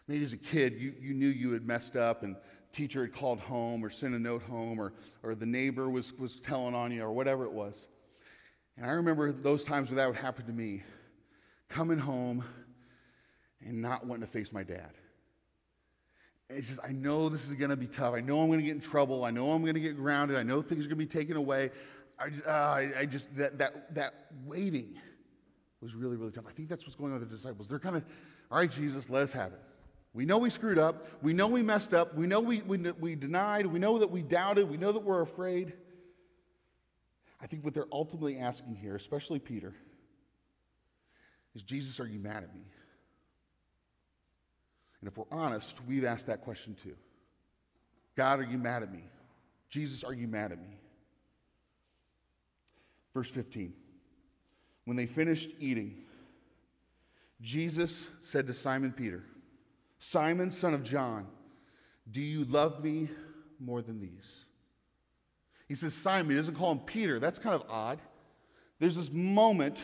Maybe 0.08 0.24
as 0.24 0.32
a 0.32 0.38
kid, 0.38 0.78
you, 0.78 0.94
you 0.98 1.12
knew 1.12 1.28
you 1.28 1.52
had 1.52 1.66
messed 1.66 1.96
up, 1.96 2.22
and 2.22 2.34
teacher 2.72 3.02
had 3.02 3.12
called 3.12 3.40
home 3.40 3.84
or 3.84 3.90
sent 3.90 4.14
a 4.14 4.18
note 4.18 4.42
home, 4.42 4.80
or, 4.80 4.94
or 5.22 5.34
the 5.34 5.44
neighbor 5.44 5.90
was, 5.90 6.14
was 6.14 6.36
telling 6.36 6.74
on 6.74 6.90
you, 6.92 7.02
or 7.02 7.12
whatever 7.12 7.44
it 7.44 7.52
was. 7.52 7.88
And 8.78 8.86
I 8.86 8.92
remember 8.92 9.32
those 9.32 9.64
times 9.64 9.90
where 9.90 9.96
that 9.96 10.06
would 10.06 10.16
happen 10.16 10.46
to 10.46 10.52
me 10.52 10.82
coming 11.68 11.98
home 11.98 12.42
and 13.60 13.82
not 13.82 14.06
wanting 14.06 14.26
to 14.26 14.32
face 14.32 14.50
my 14.50 14.62
dad. 14.62 14.92
It's 16.50 16.68
just, 16.68 16.80
I 16.84 16.92
know 16.92 17.28
this 17.28 17.46
is 17.46 17.54
going 17.54 17.70
to 17.70 17.76
be 17.76 17.86
tough. 17.86 18.14
I 18.14 18.20
know 18.20 18.40
I'm 18.40 18.48
going 18.48 18.60
to 18.60 18.64
get 18.64 18.74
in 18.74 18.80
trouble. 18.80 19.24
I 19.24 19.30
know 19.30 19.52
I'm 19.52 19.62
going 19.62 19.74
to 19.74 19.80
get 19.80 19.96
grounded. 19.96 20.36
I 20.36 20.42
know 20.42 20.60
things 20.60 20.84
are 20.84 20.88
going 20.88 21.00
to 21.00 21.06
be 21.06 21.06
taken 21.06 21.36
away. 21.36 21.70
I 22.18 22.28
just, 22.28 22.46
uh, 22.46 22.50
I, 22.50 22.92
I 23.00 23.06
just 23.06 23.34
that, 23.36 23.58
that, 23.58 23.94
that 23.94 24.26
waiting 24.44 24.94
was 25.80 25.94
really, 25.94 26.16
really 26.16 26.32
tough. 26.32 26.44
I 26.48 26.52
think 26.52 26.68
that's 26.68 26.84
what's 26.84 26.96
going 26.96 27.12
on 27.12 27.20
with 27.20 27.28
the 27.28 27.36
disciples. 27.36 27.66
They're 27.66 27.78
kind 27.78 27.96
of, 27.96 28.04
all 28.50 28.58
right, 28.58 28.70
Jesus, 28.70 29.08
let 29.08 29.22
us 29.22 29.32
have 29.32 29.52
it. 29.52 29.60
We 30.12 30.24
know 30.24 30.38
we 30.38 30.48
screwed 30.48 30.78
up. 30.78 31.06
We 31.22 31.32
know 31.32 31.48
we 31.48 31.62
messed 31.62 31.92
up. 31.92 32.14
We 32.14 32.26
know 32.26 32.40
we, 32.40 32.62
we, 32.62 32.78
we 32.92 33.16
denied. 33.16 33.66
We 33.66 33.78
know 33.78 33.98
that 33.98 34.10
we 34.10 34.22
doubted. 34.22 34.70
We 34.70 34.76
know 34.76 34.92
that 34.92 35.02
we're 35.02 35.22
afraid. 35.22 35.72
I 37.40 37.46
think 37.46 37.64
what 37.64 37.74
they're 37.74 37.86
ultimately 37.90 38.38
asking 38.38 38.76
here, 38.76 38.94
especially 38.94 39.38
Peter, 39.38 39.74
is 41.54 41.62
Jesus, 41.62 41.98
are 42.00 42.06
you 42.06 42.20
mad 42.20 42.44
at 42.44 42.54
me? 42.54 42.62
And 45.04 45.12
if 45.12 45.18
we're 45.18 45.38
honest, 45.38 45.76
we've 45.86 46.06
asked 46.06 46.28
that 46.28 46.40
question 46.40 46.74
too. 46.82 46.94
God, 48.16 48.40
are 48.40 48.44
you 48.44 48.56
mad 48.56 48.82
at 48.82 48.90
me? 48.90 49.04
Jesus, 49.68 50.02
are 50.02 50.14
you 50.14 50.26
mad 50.26 50.50
at 50.50 50.58
me? 50.58 50.78
Verse 53.12 53.28
15. 53.28 53.74
When 54.86 54.96
they 54.96 55.04
finished 55.04 55.50
eating, 55.60 55.94
Jesus 57.42 58.04
said 58.22 58.46
to 58.46 58.54
Simon 58.54 58.92
Peter, 58.92 59.22
Simon, 59.98 60.50
son 60.50 60.72
of 60.72 60.82
John, 60.82 61.26
do 62.10 62.22
you 62.22 62.46
love 62.46 62.82
me 62.82 63.10
more 63.60 63.82
than 63.82 64.00
these? 64.00 64.46
He 65.68 65.74
says 65.74 65.92
Simon, 65.92 66.30
he 66.30 66.36
doesn't 66.38 66.54
call 66.54 66.72
him 66.72 66.78
Peter. 66.78 67.20
That's 67.20 67.38
kind 67.38 67.54
of 67.54 67.68
odd. 67.68 68.00
There's 68.78 68.96
this 68.96 69.12
moment 69.12 69.82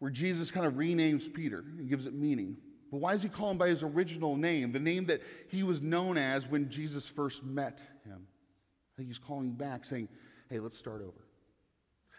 where 0.00 0.10
Jesus 0.10 0.50
kind 0.50 0.66
of 0.66 0.72
renames 0.72 1.32
Peter 1.32 1.58
and 1.78 1.88
gives 1.88 2.06
it 2.06 2.14
meaning. 2.14 2.56
But 2.92 2.98
why 2.98 3.12
does 3.12 3.22
he 3.22 3.30
call 3.30 3.50
him 3.50 3.58
by 3.58 3.68
his 3.68 3.82
original 3.82 4.36
name, 4.36 4.70
the 4.70 4.78
name 4.78 5.06
that 5.06 5.22
he 5.48 5.62
was 5.62 5.80
known 5.80 6.18
as 6.18 6.46
when 6.46 6.68
Jesus 6.68 7.08
first 7.08 7.42
met 7.42 7.80
him? 8.04 8.26
I 8.28 8.92
think 8.96 9.08
he's 9.08 9.18
calling 9.18 9.52
back, 9.52 9.86
saying, 9.86 10.08
hey, 10.50 10.60
let's 10.60 10.76
start 10.76 11.00
over. 11.00 11.26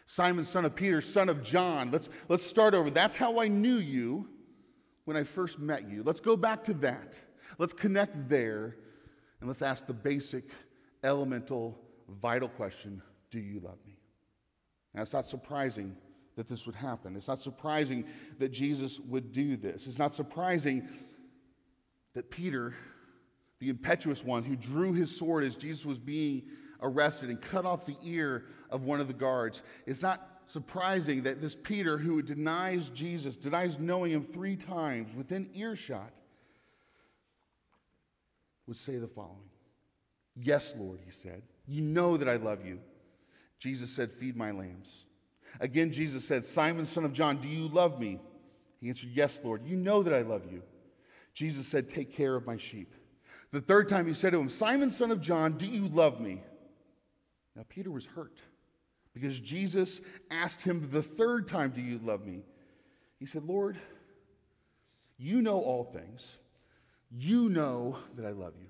Simon, 0.07 0.43
son 0.43 0.65
of 0.65 0.75
Peter, 0.75 0.99
son 0.99 1.29
of 1.29 1.43
John, 1.43 1.91
let's, 1.91 2.09
let's 2.27 2.45
start 2.45 2.73
over. 2.73 2.89
That's 2.89 3.15
how 3.15 3.39
I 3.39 3.47
knew 3.47 3.75
you 3.75 4.27
when 5.05 5.15
I 5.15 5.23
first 5.23 5.59
met 5.59 5.87
you. 5.87 6.01
Let's 6.01 6.19
go 6.19 6.35
back 6.35 6.63
to 6.63 6.73
that. 6.75 7.13
Let's 7.59 7.73
connect 7.73 8.27
there, 8.27 8.75
and 9.39 9.47
let's 9.47 9.61
ask 9.61 9.85
the 9.85 9.93
basic, 9.93 10.45
elemental, 11.03 11.79
vital 12.19 12.49
question 12.49 12.99
Do 13.29 13.39
you 13.39 13.59
love 13.59 13.77
me? 13.85 13.95
Now, 14.95 15.03
it's 15.03 15.13
not 15.13 15.27
surprising 15.27 15.95
that 16.35 16.47
this 16.47 16.65
would 16.65 16.75
happen. 16.75 17.15
It's 17.15 17.27
not 17.27 17.41
surprising 17.41 18.05
that 18.39 18.49
Jesus 18.51 18.99
would 18.99 19.31
do 19.31 19.55
this. 19.55 19.87
It's 19.87 19.99
not 19.99 20.15
surprising 20.15 20.87
that 22.15 22.29
Peter, 22.29 22.73
the 23.59 23.69
impetuous 23.69 24.23
one 24.23 24.43
who 24.43 24.55
drew 24.55 24.93
his 24.93 25.15
sword 25.15 25.43
as 25.43 25.55
Jesus 25.55 25.85
was 25.85 25.97
being 25.97 26.43
arrested 26.81 27.29
and 27.29 27.41
cut 27.41 27.65
off 27.65 27.85
the 27.85 27.97
ear 28.03 28.45
of 28.69 28.83
one 28.83 28.99
of 28.99 29.07
the 29.07 29.13
guards, 29.13 29.61
it's 29.85 30.01
not 30.01 30.41
surprising 30.45 31.23
that 31.23 31.41
this 31.41 31.55
Peter, 31.55 31.97
who 31.97 32.21
denies 32.21 32.89
Jesus, 32.89 33.35
denies 33.35 33.79
knowing 33.79 34.11
him 34.11 34.25
three 34.33 34.55
times 34.55 35.15
within 35.15 35.49
earshot, 35.53 36.11
would 38.67 38.77
say 38.77 38.97
the 38.97 39.07
following 39.07 39.49
Yes, 40.35 40.73
Lord, 40.77 40.99
he 41.05 41.11
said. 41.11 41.43
You 41.67 41.81
know 41.81 42.17
that 42.17 42.27
I 42.27 42.37
love 42.37 42.65
you. 42.65 42.79
Jesus 43.59 43.91
said, 43.91 44.11
Feed 44.11 44.35
my 44.35 44.51
lambs. 44.51 45.05
Again, 45.59 45.91
Jesus 45.91 46.25
said, 46.25 46.45
Simon, 46.45 46.85
son 46.85 47.05
of 47.05 47.13
John, 47.13 47.37
do 47.37 47.47
you 47.47 47.67
love 47.67 47.99
me? 47.99 48.19
He 48.81 48.89
answered, 48.89 49.11
Yes, 49.13 49.39
Lord. 49.43 49.65
You 49.65 49.75
know 49.75 50.03
that 50.03 50.13
I 50.13 50.21
love 50.21 50.43
you. 50.51 50.61
Jesus 51.33 51.67
said, 51.67 51.89
Take 51.89 52.15
care 52.15 52.35
of 52.35 52.45
my 52.45 52.57
sheep. 52.57 52.93
The 53.51 53.61
third 53.61 53.87
time 53.87 54.07
he 54.07 54.13
said 54.13 54.31
to 54.31 54.39
him, 54.39 54.49
Simon, 54.49 54.89
son 54.89 55.11
of 55.11 55.21
John, 55.21 55.57
do 55.57 55.65
you 55.65 55.87
love 55.87 56.19
me? 56.19 56.41
Now, 57.55 57.63
Peter 57.69 57.91
was 57.91 58.05
hurt 58.05 58.39
because 59.13 59.39
Jesus 59.39 60.01
asked 60.31 60.63
him 60.63 60.89
the 60.91 61.03
third 61.03 61.47
time, 61.47 61.69
Do 61.69 61.81
you 61.81 61.99
love 61.99 62.25
me? 62.25 62.43
He 63.19 63.25
said, 63.25 63.43
Lord, 63.43 63.77
you 65.17 65.41
know 65.41 65.59
all 65.59 65.83
things. 65.83 66.39
You 67.11 67.49
know 67.49 67.97
that 68.17 68.25
I 68.25 68.31
love 68.31 68.53
you. 68.59 68.67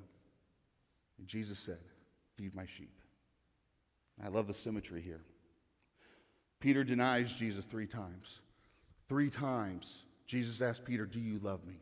And 1.18 1.28
Jesus 1.28 1.60
said, 1.60 1.80
Feed 2.36 2.54
my 2.54 2.66
sheep. 2.66 2.94
I 4.24 4.28
love 4.28 4.48
the 4.48 4.54
symmetry 4.54 5.02
here. 5.02 5.22
Peter 6.64 6.86
denies 6.86 7.30
Jesus 7.34 7.66
three 7.66 7.86
times. 7.86 8.40
Three 9.10 9.30
times, 9.30 10.04
Jesus 10.26 10.62
asked 10.62 10.86
Peter, 10.86 11.06
Do 11.06 11.20
you 11.20 11.38
love 11.40 11.60
me? 11.68 11.74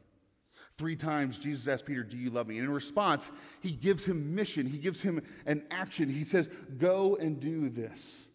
Three 0.80 0.96
times, 0.96 1.38
Jesus 1.38 1.68
asked 1.68 1.86
Peter, 1.86 2.02
Do 2.02 2.18
you 2.18 2.32
love 2.32 2.48
me? 2.48 2.58
And 2.58 2.66
in 2.66 2.74
response, 2.74 3.30
he 3.60 3.74
gives 3.74 4.04
him 4.04 4.34
mission, 4.34 4.66
he 4.66 4.80
gives 4.80 5.00
him 5.00 5.22
an 5.46 5.64
action. 5.70 6.10
He 6.10 6.24
says, 6.24 6.50
Go 6.80 7.16
and 7.18 7.40
do 7.40 7.70
this. 7.70 8.26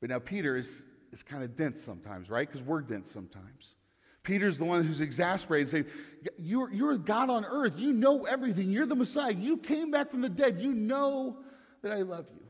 But 0.00 0.10
now, 0.10 0.20
Peter 0.20 0.56
is, 0.56 0.84
is 1.10 1.24
kind 1.24 1.42
of 1.42 1.56
dense 1.56 1.82
sometimes, 1.82 2.30
right? 2.30 2.48
Because 2.48 2.64
we're 2.64 2.80
dense 2.80 3.10
sometimes. 3.10 3.74
Peter's 4.22 4.58
the 4.58 4.64
one 4.64 4.84
who's 4.84 5.00
exasperated, 5.00 5.74
and 5.74 5.86
saying, 5.88 6.32
you're, 6.38 6.72
you're 6.72 6.96
God 6.96 7.30
on 7.30 7.44
earth. 7.44 7.72
You 7.76 7.92
know 7.92 8.26
everything. 8.26 8.70
You're 8.70 8.86
the 8.86 8.94
Messiah. 8.94 9.32
You 9.32 9.56
came 9.56 9.90
back 9.90 10.12
from 10.12 10.20
the 10.20 10.28
dead. 10.28 10.60
You 10.60 10.72
know 10.72 11.38
that 11.82 11.90
I 11.90 12.02
love 12.02 12.26
you. 12.32 12.41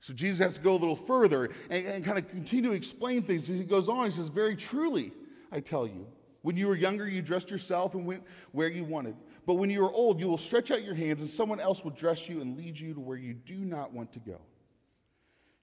So 0.00 0.14
Jesus 0.14 0.38
has 0.38 0.54
to 0.54 0.60
go 0.60 0.72
a 0.72 0.78
little 0.78 0.96
further 0.96 1.50
and, 1.68 1.86
and 1.86 2.04
kind 2.04 2.18
of 2.18 2.28
continue 2.28 2.70
to 2.70 2.76
explain 2.76 3.22
things. 3.22 3.46
He 3.46 3.64
goes 3.64 3.88
on, 3.88 4.06
he 4.06 4.10
says, 4.10 4.28
Very 4.28 4.56
truly, 4.56 5.12
I 5.52 5.60
tell 5.60 5.86
you, 5.86 6.06
when 6.42 6.56
you 6.56 6.68
were 6.68 6.76
younger, 6.76 7.06
you 7.06 7.20
dressed 7.20 7.50
yourself 7.50 7.94
and 7.94 8.06
went 8.06 8.22
where 8.52 8.68
you 8.68 8.84
wanted. 8.84 9.14
But 9.46 9.54
when 9.54 9.68
you 9.68 9.84
are 9.84 9.92
old, 9.92 10.20
you 10.20 10.28
will 10.28 10.38
stretch 10.38 10.70
out 10.70 10.82
your 10.82 10.94
hands, 10.94 11.20
and 11.20 11.30
someone 11.30 11.60
else 11.60 11.84
will 11.84 11.90
dress 11.90 12.28
you 12.28 12.40
and 12.40 12.56
lead 12.56 12.78
you 12.78 12.94
to 12.94 13.00
where 13.00 13.18
you 13.18 13.34
do 13.34 13.56
not 13.56 13.92
want 13.92 14.12
to 14.14 14.20
go. 14.20 14.40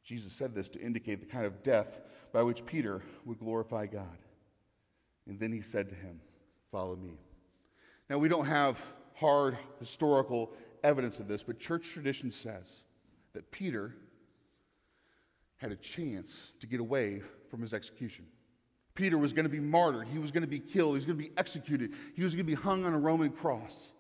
Jesus 0.04 0.32
said 0.32 0.54
this 0.54 0.70
to 0.70 0.80
indicate 0.80 1.20
the 1.20 1.26
kind 1.26 1.46
of 1.46 1.64
death 1.64 2.00
by 2.32 2.44
which 2.44 2.66
Peter 2.66 3.02
would 3.26 3.40
glorify 3.40 3.88
God. 3.88 4.18
And 5.28 5.40
then 5.40 5.52
he 5.52 5.62
said 5.62 5.90
to 5.90 5.96
him, 5.96 6.22
Follow 6.72 6.96
me. 6.96 7.18
Now, 8.10 8.18
we 8.18 8.30
don't 8.30 8.46
have 8.46 8.80
hard 9.16 9.58
historical 9.80 10.52
evidence 10.84 11.20
of 11.20 11.28
this, 11.28 11.44
but 11.44 11.60
church 11.60 11.90
tradition 11.90 12.32
says 12.32 12.84
that 13.34 13.50
Peter 13.52 13.96
had 15.58 15.72
a 15.72 15.76
chance 15.76 16.52
to 16.60 16.68
get 16.68 16.80
away 16.80 17.22
from 17.50 17.62
his 17.62 17.74
execution. 17.74 18.26
Peter 18.96 19.18
was 19.18 19.34
going 19.34 19.46
to 19.46 19.50
be 19.50 19.60
martyred. 19.60 20.08
He 20.08 20.18
was 20.18 20.32
going 20.32 20.42
to 20.42 20.48
be 20.48 20.60
killed. 20.60 20.92
He 20.92 20.96
was 20.96 21.06
going 21.06 21.18
to 21.18 21.24
be 21.24 21.32
executed. 21.38 21.94
He 22.16 22.24
was 22.24 22.34
going 22.34 22.46
to 22.46 22.52
be 22.52 22.56
hung 22.56 22.86
on 22.86 22.94
a 22.94 23.00
Roman 23.00 23.30
cross. 23.30 23.92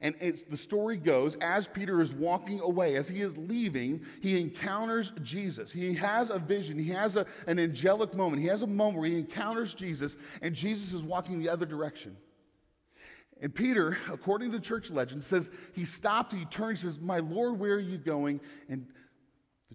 And 0.00 0.14
the 0.50 0.56
story 0.56 0.98
goes 0.98 1.36
as 1.36 1.66
Peter 1.68 2.02
is 2.02 2.12
walking 2.12 2.60
away, 2.60 2.96
as 2.96 3.08
he 3.08 3.22
is 3.22 3.36
leaving, 3.36 4.04
he 4.20 4.38
encounters 4.38 5.12
Jesus. 5.22 5.72
He 5.72 5.94
has 5.94 6.28
a 6.28 6.38
vision. 6.38 6.78
He 6.78 6.90
has 6.90 7.16
a, 7.16 7.24
an 7.46 7.58
angelic 7.58 8.14
moment. 8.14 8.42
He 8.42 8.48
has 8.48 8.62
a 8.62 8.66
moment 8.66 8.98
where 8.98 9.08
he 9.08 9.18
encounters 9.18 9.72
Jesus, 9.72 10.16
and 10.42 10.54
Jesus 10.54 10.92
is 10.92 11.02
walking 11.02 11.38
the 11.38 11.48
other 11.48 11.64
direction. 11.64 12.16
And 13.40 13.54
Peter, 13.54 13.96
according 14.10 14.52
to 14.52 14.60
church 14.60 14.90
legend, 14.90 15.24
says 15.24 15.50
he 15.72 15.84
stopped, 15.84 16.32
he 16.32 16.44
turns, 16.46 16.82
he 16.82 16.88
says, 16.88 16.98
My 16.98 17.18
Lord, 17.18 17.58
where 17.58 17.74
are 17.74 17.78
you 17.78 17.98
going? 17.98 18.40
And 18.68 18.86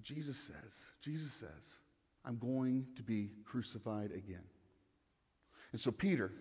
Jesus 0.03 0.37
says, 0.37 0.85
Jesus 1.01 1.33
says, 1.33 1.49
I'm 2.23 2.37
going 2.37 2.85
to 2.97 3.03
be 3.03 3.31
crucified 3.45 4.11
again. 4.11 4.43
And 5.71 5.81
so, 5.81 5.91
Peter, 5.91 6.31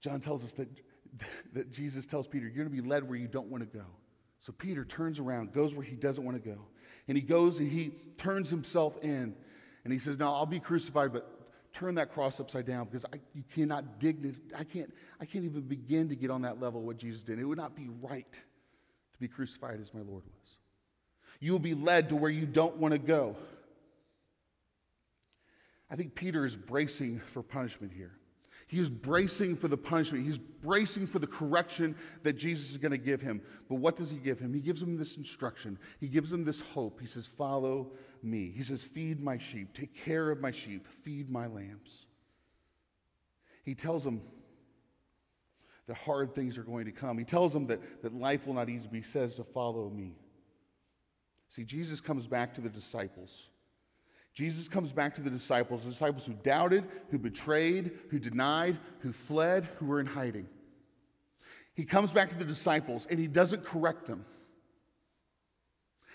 John 0.00 0.20
tells 0.20 0.44
us 0.44 0.52
that, 0.52 0.68
that 1.52 1.72
Jesus 1.72 2.06
tells 2.06 2.26
Peter, 2.28 2.46
You're 2.46 2.64
going 2.64 2.76
to 2.76 2.82
be 2.82 2.86
led 2.86 3.08
where 3.08 3.18
you 3.18 3.28
don't 3.28 3.48
want 3.48 3.62
to 3.70 3.78
go. 3.78 3.84
So, 4.38 4.52
Peter 4.52 4.84
turns 4.84 5.18
around, 5.18 5.52
goes 5.52 5.74
where 5.74 5.84
he 5.84 5.96
doesn't 5.96 6.24
want 6.24 6.42
to 6.42 6.48
go. 6.48 6.58
And 7.08 7.16
he 7.16 7.22
goes 7.22 7.58
and 7.58 7.70
he 7.70 7.92
turns 8.18 8.50
himself 8.50 8.96
in. 9.02 9.34
And 9.84 9.92
he 9.92 9.98
says, 9.98 10.18
No, 10.18 10.32
I'll 10.32 10.46
be 10.46 10.60
crucified, 10.60 11.12
but 11.12 11.30
turn 11.74 11.96
that 11.96 12.12
cross 12.12 12.38
upside 12.38 12.66
down 12.66 12.86
because 12.86 13.04
I, 13.12 13.18
you 13.34 13.42
cannot 13.54 13.98
dignify, 13.98 14.38
I 14.56 14.64
can't, 14.64 14.92
I 15.20 15.24
can't 15.24 15.44
even 15.44 15.62
begin 15.62 16.08
to 16.08 16.16
get 16.16 16.30
on 16.30 16.42
that 16.42 16.60
level 16.60 16.80
of 16.80 16.86
what 16.86 16.96
Jesus 16.96 17.22
did. 17.22 17.38
It 17.38 17.44
would 17.44 17.58
not 17.58 17.74
be 17.74 17.88
right 18.00 18.32
to 18.32 19.18
be 19.20 19.28
crucified 19.28 19.80
as 19.80 19.92
my 19.92 20.00
Lord 20.00 20.22
was. 20.24 20.56
You 21.44 21.52
will 21.52 21.58
be 21.58 21.74
led 21.74 22.08
to 22.08 22.16
where 22.16 22.30
you 22.30 22.46
don't 22.46 22.78
want 22.78 22.92
to 22.92 22.98
go. 22.98 23.36
I 25.90 25.94
think 25.94 26.14
Peter 26.14 26.46
is 26.46 26.56
bracing 26.56 27.20
for 27.34 27.42
punishment 27.42 27.92
here. 27.92 28.12
He 28.66 28.78
is 28.78 28.88
bracing 28.88 29.54
for 29.58 29.68
the 29.68 29.76
punishment. 29.76 30.24
He's 30.24 30.38
bracing 30.38 31.06
for 31.06 31.18
the 31.18 31.26
correction 31.26 31.96
that 32.22 32.38
Jesus 32.38 32.70
is 32.70 32.78
going 32.78 32.92
to 32.92 32.96
give 32.96 33.20
him. 33.20 33.42
But 33.68 33.74
what 33.74 33.94
does 33.94 34.08
he 34.08 34.16
give 34.16 34.38
him? 34.38 34.54
He 34.54 34.60
gives 34.60 34.80
him 34.80 34.96
this 34.96 35.18
instruction. 35.18 35.78
He 36.00 36.08
gives 36.08 36.32
him 36.32 36.46
this 36.46 36.60
hope. 36.60 36.98
He 36.98 37.06
says, 37.06 37.26
Follow 37.26 37.92
me. 38.22 38.50
He 38.56 38.62
says, 38.62 38.82
Feed 38.82 39.20
my 39.20 39.36
sheep. 39.36 39.74
Take 39.74 39.94
care 40.02 40.30
of 40.30 40.40
my 40.40 40.50
sheep. 40.50 40.86
Feed 41.02 41.28
my 41.28 41.46
lambs. 41.46 42.06
He 43.64 43.74
tells 43.74 44.02
them 44.02 44.22
that 45.88 45.96
hard 45.98 46.34
things 46.34 46.56
are 46.56 46.64
going 46.64 46.86
to 46.86 46.92
come. 46.92 47.18
He 47.18 47.24
tells 47.24 47.52
them 47.52 47.66
that, 47.66 48.02
that 48.02 48.14
life 48.14 48.46
will 48.46 48.54
not 48.54 48.70
easy, 48.70 48.88
he 48.90 49.02
says 49.02 49.34
to 49.34 49.44
follow 49.44 49.90
me. 49.90 50.14
See, 51.54 51.62
Jesus 51.62 52.00
comes 52.00 52.26
back 52.26 52.52
to 52.54 52.60
the 52.60 52.68
disciples. 52.68 53.44
Jesus 54.32 54.66
comes 54.66 54.90
back 54.90 55.14
to 55.14 55.20
the 55.20 55.30
disciples, 55.30 55.84
the 55.84 55.90
disciples 55.90 56.26
who 56.26 56.32
doubted, 56.32 56.84
who 57.10 57.18
betrayed, 57.18 57.92
who 58.10 58.18
denied, 58.18 58.76
who 58.98 59.12
fled, 59.12 59.68
who 59.76 59.86
were 59.86 60.00
in 60.00 60.06
hiding. 60.06 60.48
He 61.74 61.84
comes 61.84 62.10
back 62.10 62.30
to 62.30 62.36
the 62.36 62.44
disciples 62.44 63.06
and 63.08 63.20
he 63.20 63.28
doesn't 63.28 63.64
correct 63.64 64.06
them. 64.06 64.24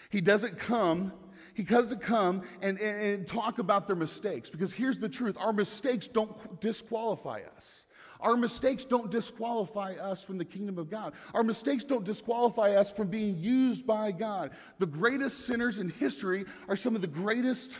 He 0.09 0.19
doesn't 0.19 0.57
come, 0.57 1.13
he 1.53 1.63
doesn't 1.63 2.01
come 2.01 2.41
and, 2.61 2.77
and, 2.77 3.01
and 3.01 3.27
talk 3.27 3.59
about 3.59 3.87
their 3.87 3.95
mistakes 3.95 4.49
because 4.49 4.73
here's 4.73 4.97
the 4.97 5.07
truth 5.07 5.37
our 5.39 5.53
mistakes 5.53 6.09
don't 6.09 6.59
disqualify 6.59 7.41
us. 7.55 7.85
Our 8.19 8.35
mistakes 8.35 8.83
don't 8.83 9.09
disqualify 9.09 9.93
us 9.93 10.21
from 10.21 10.37
the 10.37 10.45
kingdom 10.45 10.77
of 10.77 10.89
God. 10.89 11.13
Our 11.33 11.43
mistakes 11.43 11.85
don't 11.85 12.03
disqualify 12.03 12.75
us 12.75 12.91
from 12.91 13.07
being 13.07 13.37
used 13.37 13.87
by 13.87 14.11
God. 14.11 14.51
The 14.77 14.85
greatest 14.85 15.45
sinners 15.45 15.79
in 15.79 15.89
history 15.89 16.45
are 16.67 16.75
some 16.75 16.95
of 16.95 17.01
the 17.01 17.07
greatest 17.07 17.71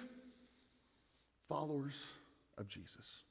followers 1.49 2.02
of 2.58 2.67
Jesus. 2.69 3.23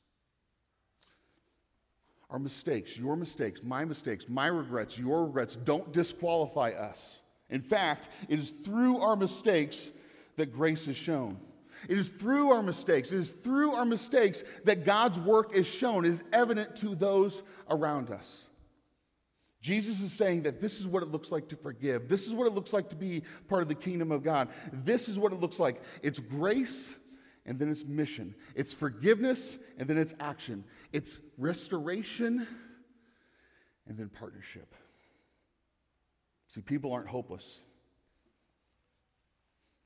Our 2.29 2.39
mistakes, 2.39 2.99
your 2.99 3.17
mistakes, 3.17 3.63
my 3.63 3.87
mistakes, 3.87 4.27
my 4.29 4.49
regrets, 4.49 4.99
your 4.99 5.25
regrets 5.25 5.57
don't 5.65 5.91
disqualify 5.93 6.73
us. 6.73 7.21
In 7.49 7.63
fact, 7.63 8.11
it 8.29 8.39
is 8.39 8.53
through 8.65 8.99
our 8.99 9.17
mistakes 9.17 9.91
that 10.37 10.53
grace 10.53 10.87
is 10.87 10.97
shown. 10.97 11.39
It 11.89 11.99
is 11.99 12.09
through 12.09 12.51
our 12.51 12.63
mistakes, 12.63 13.13
it 13.13 13.19
is 13.19 13.31
through 13.31 13.73
our 13.73 13.85
mistakes 13.85 14.43
that 14.65 14.85
God's 14.85 15.19
work 15.19 15.55
is 15.55 15.67
shown, 15.67 16.05
is 16.05 16.25
evident 16.33 16.77
to 16.77 16.95
those 16.95 17.43
around 17.71 18.11
us. 18.11 18.45
Jesus 19.61 20.01
is 20.01 20.13
saying 20.13 20.43
that 20.43 20.61
this 20.61 20.81
is 20.81 20.87
what 20.87 21.03
it 21.03 21.11
looks 21.11 21.33
like 21.33 21.49
to 21.49 21.57
forgive. 21.57 22.09
This 22.09 22.27
is 22.27 22.33
what 22.33 22.47
it 22.47 22.53
looks 22.53 22.73
like 22.73 22.89
to 22.91 22.97
be 22.97 23.23
part 23.49 23.63
of 23.63 23.69
the 23.69 23.75
kingdom 23.75 24.13
of 24.13 24.23
God. 24.23 24.49
This 24.73 25.09
is 25.09 25.19
what 25.19 25.33
it 25.33 25.41
looks 25.41 25.59
like. 25.59 25.83
It's 26.03 26.19
grace 26.19 26.95
and 27.45 27.59
then 27.59 27.71
it's 27.71 27.85
mission. 27.85 28.35
It's 28.55 28.73
forgiveness 28.73 29.59
and 29.79 29.89
then 29.89 29.99
it's 29.99 30.15
action. 30.21 30.65
It's 30.93 31.19
restoration 31.39 32.47
and 33.89 33.99
then 33.99 34.09
partnership. 34.11 34.75
See, 36.49 36.61
people 36.61 36.93
aren't 36.93 37.09
hopeless, 37.09 37.61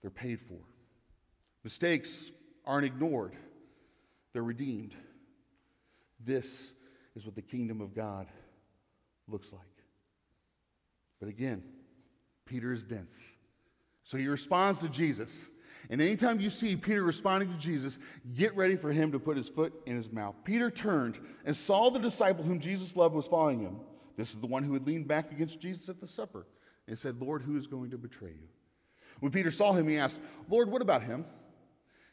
they're 0.00 0.10
paid 0.10 0.40
for. 0.40 0.58
Mistakes 1.64 2.30
aren't 2.64 2.86
ignored, 2.86 3.34
they're 4.32 4.42
redeemed. 4.42 4.94
This 6.24 6.70
is 7.16 7.26
what 7.26 7.34
the 7.34 7.42
kingdom 7.42 7.80
of 7.80 7.94
God 7.94 8.26
looks 9.28 9.52
like. 9.52 9.62
But 11.20 11.28
again, 11.28 11.62
Peter 12.46 12.72
is 12.72 12.84
dense. 12.84 13.18
So 14.04 14.16
he 14.16 14.26
responds 14.26 14.80
to 14.80 14.88
Jesus. 14.88 15.46
And 15.90 16.00
anytime 16.00 16.40
you 16.40 16.50
see 16.50 16.76
Peter 16.76 17.02
responding 17.02 17.50
to 17.50 17.58
Jesus, 17.58 17.98
get 18.34 18.56
ready 18.56 18.76
for 18.76 18.92
him 18.92 19.12
to 19.12 19.18
put 19.18 19.36
his 19.36 19.48
foot 19.48 19.72
in 19.86 19.96
his 19.96 20.10
mouth. 20.10 20.34
Peter 20.44 20.70
turned 20.70 21.18
and 21.44 21.56
saw 21.56 21.90
the 21.90 21.98
disciple 21.98 22.44
whom 22.44 22.60
Jesus 22.60 22.96
loved 22.96 23.14
was 23.14 23.26
following 23.26 23.60
him. 23.60 23.76
This 24.16 24.30
is 24.30 24.40
the 24.40 24.46
one 24.46 24.62
who 24.62 24.74
had 24.74 24.86
leaned 24.86 25.08
back 25.08 25.32
against 25.32 25.60
Jesus 25.60 25.88
at 25.88 26.00
the 26.00 26.06
supper 26.06 26.46
and 26.88 26.98
said, 26.98 27.20
Lord, 27.20 27.42
who 27.42 27.56
is 27.56 27.66
going 27.66 27.90
to 27.90 27.98
betray 27.98 28.30
you? 28.30 28.48
When 29.20 29.32
Peter 29.32 29.50
saw 29.50 29.72
him, 29.72 29.88
he 29.88 29.98
asked, 29.98 30.20
Lord, 30.48 30.70
what 30.70 30.82
about 30.82 31.02
him? 31.02 31.24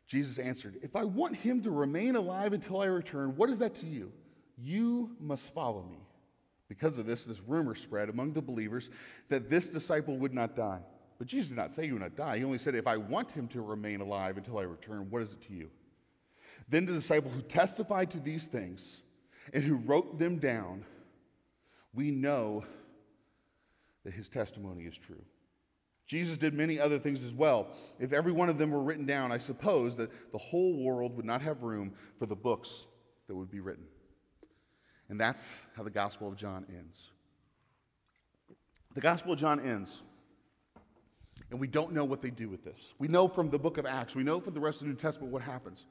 Jesus 0.09 0.39
answered, 0.39 0.79
If 0.81 0.95
I 0.95 1.03
want 1.03 1.35
him 1.35 1.61
to 1.61 1.69
remain 1.69 2.15
alive 2.15 2.53
until 2.53 2.81
I 2.81 2.85
return, 2.85 3.35
what 3.35 3.49
is 3.49 3.59
that 3.59 3.75
to 3.75 3.85
you? 3.85 4.11
You 4.57 5.11
must 5.19 5.53
follow 5.53 5.85
me. 5.89 5.99
Because 6.67 6.97
of 6.97 7.05
this, 7.05 7.25
this 7.25 7.39
rumor 7.47 7.75
spread 7.75 8.09
among 8.09 8.33
the 8.33 8.41
believers 8.41 8.89
that 9.29 9.49
this 9.49 9.67
disciple 9.67 10.17
would 10.17 10.33
not 10.33 10.55
die. 10.55 10.79
But 11.19 11.27
Jesus 11.27 11.49
did 11.49 11.57
not 11.57 11.71
say 11.71 11.85
he 11.85 11.91
would 11.91 12.01
not 12.01 12.15
die. 12.15 12.39
He 12.39 12.43
only 12.43 12.57
said, 12.57 12.73
If 12.73 12.87
I 12.87 12.97
want 12.97 13.29
him 13.31 13.47
to 13.49 13.61
remain 13.61 14.01
alive 14.01 14.37
until 14.37 14.57
I 14.57 14.63
return, 14.63 15.07
what 15.11 15.21
is 15.21 15.33
it 15.33 15.41
to 15.43 15.53
you? 15.53 15.69
Then 16.69 16.87
the 16.87 16.93
disciple 16.93 17.29
who 17.29 17.41
testified 17.43 18.09
to 18.11 18.19
these 18.19 18.45
things 18.45 19.03
and 19.53 19.63
who 19.63 19.75
wrote 19.75 20.17
them 20.17 20.39
down, 20.39 20.85
we 21.93 22.09
know 22.09 22.63
that 24.03 24.13
his 24.13 24.27
testimony 24.27 24.85
is 24.85 24.97
true. 24.97 25.23
Jesus 26.09 26.37
did 26.37 26.55
many 26.55 26.79
other 26.79 26.97
things 26.97 27.23
as 27.23 27.35
well. 27.35 27.67
If 27.99 28.13
every 28.13 28.31
one 28.31 28.49
of 28.49 28.57
them 28.57 28.71
were 28.71 28.81
written 28.81 29.05
down, 29.05 29.31
I 29.31 29.37
suppose 29.37 29.95
that 29.97 30.09
the 30.31 30.39
whole 30.39 30.83
world 30.83 31.15
would 31.15 31.25
not 31.25 31.39
have 31.43 31.61
room 31.61 31.93
for 32.17 32.25
the 32.25 32.35
books 32.35 32.87
that 33.27 33.35
would 33.35 33.51
be 33.51 33.59
written. 33.59 33.83
And 35.07 35.21
that's 35.21 35.47
how 35.77 35.83
the 35.83 35.91
Gospel 35.91 36.27
of 36.27 36.35
John 36.35 36.65
ends. 36.67 37.11
The 38.95 39.01
Gospel 39.01 39.33
of 39.33 39.39
John 39.39 39.59
ends, 39.59 40.01
and 41.51 41.59
we 41.59 41.67
don't 41.67 41.93
know 41.93 42.05
what 42.05 42.23
they 42.23 42.31
do 42.31 42.49
with 42.49 42.63
this. 42.63 42.93
We 42.97 43.07
know 43.07 43.27
from 43.27 43.51
the 43.51 43.59
book 43.59 43.77
of 43.77 43.85
Acts, 43.85 44.15
we 44.15 44.23
know 44.23 44.39
from 44.39 44.55
the 44.55 44.59
rest 44.59 44.81
of 44.81 44.87
the 44.87 44.93
New 44.93 44.99
Testament 44.99 45.31
what 45.31 45.43
happens. 45.43 45.85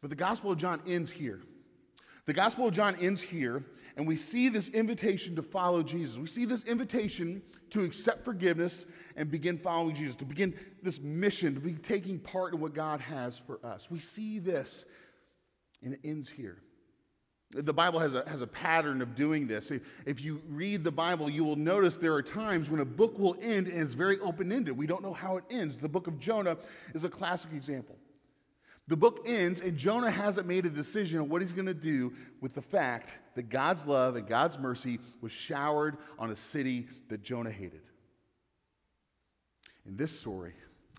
But 0.00 0.10
the 0.10 0.16
Gospel 0.16 0.50
of 0.50 0.58
John 0.58 0.82
ends 0.88 1.08
here. 1.08 1.40
The 2.26 2.32
Gospel 2.32 2.66
of 2.66 2.74
John 2.74 2.96
ends 3.00 3.20
here, 3.22 3.64
and 3.96 4.06
we 4.06 4.16
see 4.16 4.48
this 4.48 4.68
invitation 4.68 5.36
to 5.36 5.42
follow 5.42 5.82
Jesus. 5.82 6.18
We 6.18 6.26
see 6.26 6.44
this 6.44 6.64
invitation 6.64 7.40
to 7.70 7.84
accept 7.84 8.24
forgiveness 8.24 8.84
and 9.14 9.30
begin 9.30 9.58
following 9.58 9.94
Jesus, 9.94 10.16
to 10.16 10.24
begin 10.24 10.54
this 10.82 11.00
mission, 11.00 11.54
to 11.54 11.60
be 11.60 11.74
taking 11.74 12.18
part 12.18 12.52
in 12.52 12.60
what 12.60 12.74
God 12.74 13.00
has 13.00 13.38
for 13.38 13.64
us. 13.64 13.90
We 13.90 14.00
see 14.00 14.40
this, 14.40 14.84
and 15.82 15.94
it 15.94 16.00
ends 16.04 16.28
here. 16.28 16.58
The 17.52 17.72
Bible 17.72 18.00
has 18.00 18.14
a, 18.14 18.28
has 18.28 18.42
a 18.42 18.46
pattern 18.46 19.00
of 19.00 19.14
doing 19.14 19.46
this. 19.46 19.70
If 20.04 20.20
you 20.20 20.42
read 20.48 20.82
the 20.82 20.90
Bible, 20.90 21.30
you 21.30 21.44
will 21.44 21.54
notice 21.54 21.96
there 21.96 22.12
are 22.12 22.22
times 22.22 22.68
when 22.68 22.80
a 22.80 22.84
book 22.84 23.16
will 23.20 23.36
end 23.40 23.68
and 23.68 23.80
it's 23.80 23.94
very 23.94 24.18
open 24.18 24.50
ended. 24.50 24.76
We 24.76 24.88
don't 24.88 25.02
know 25.02 25.12
how 25.12 25.36
it 25.36 25.44
ends. 25.48 25.76
The 25.76 25.88
book 25.88 26.08
of 26.08 26.18
Jonah 26.18 26.56
is 26.92 27.04
a 27.04 27.08
classic 27.08 27.52
example. 27.52 27.96
The 28.88 28.96
book 28.96 29.22
ends, 29.26 29.60
and 29.60 29.76
Jonah 29.76 30.10
hasn't 30.10 30.46
made 30.46 30.64
a 30.64 30.70
decision 30.70 31.18
on 31.18 31.28
what 31.28 31.42
he's 31.42 31.52
going 31.52 31.66
to 31.66 31.74
do 31.74 32.12
with 32.40 32.54
the 32.54 32.62
fact 32.62 33.12
that 33.34 33.48
God's 33.48 33.84
love 33.84 34.14
and 34.14 34.26
God's 34.26 34.58
mercy 34.58 35.00
was 35.20 35.32
showered 35.32 35.96
on 36.18 36.30
a 36.30 36.36
city 36.36 36.86
that 37.08 37.22
Jonah 37.22 37.50
hated. 37.50 37.82
In 39.86 39.96
this 39.96 40.16
story, 40.16 40.54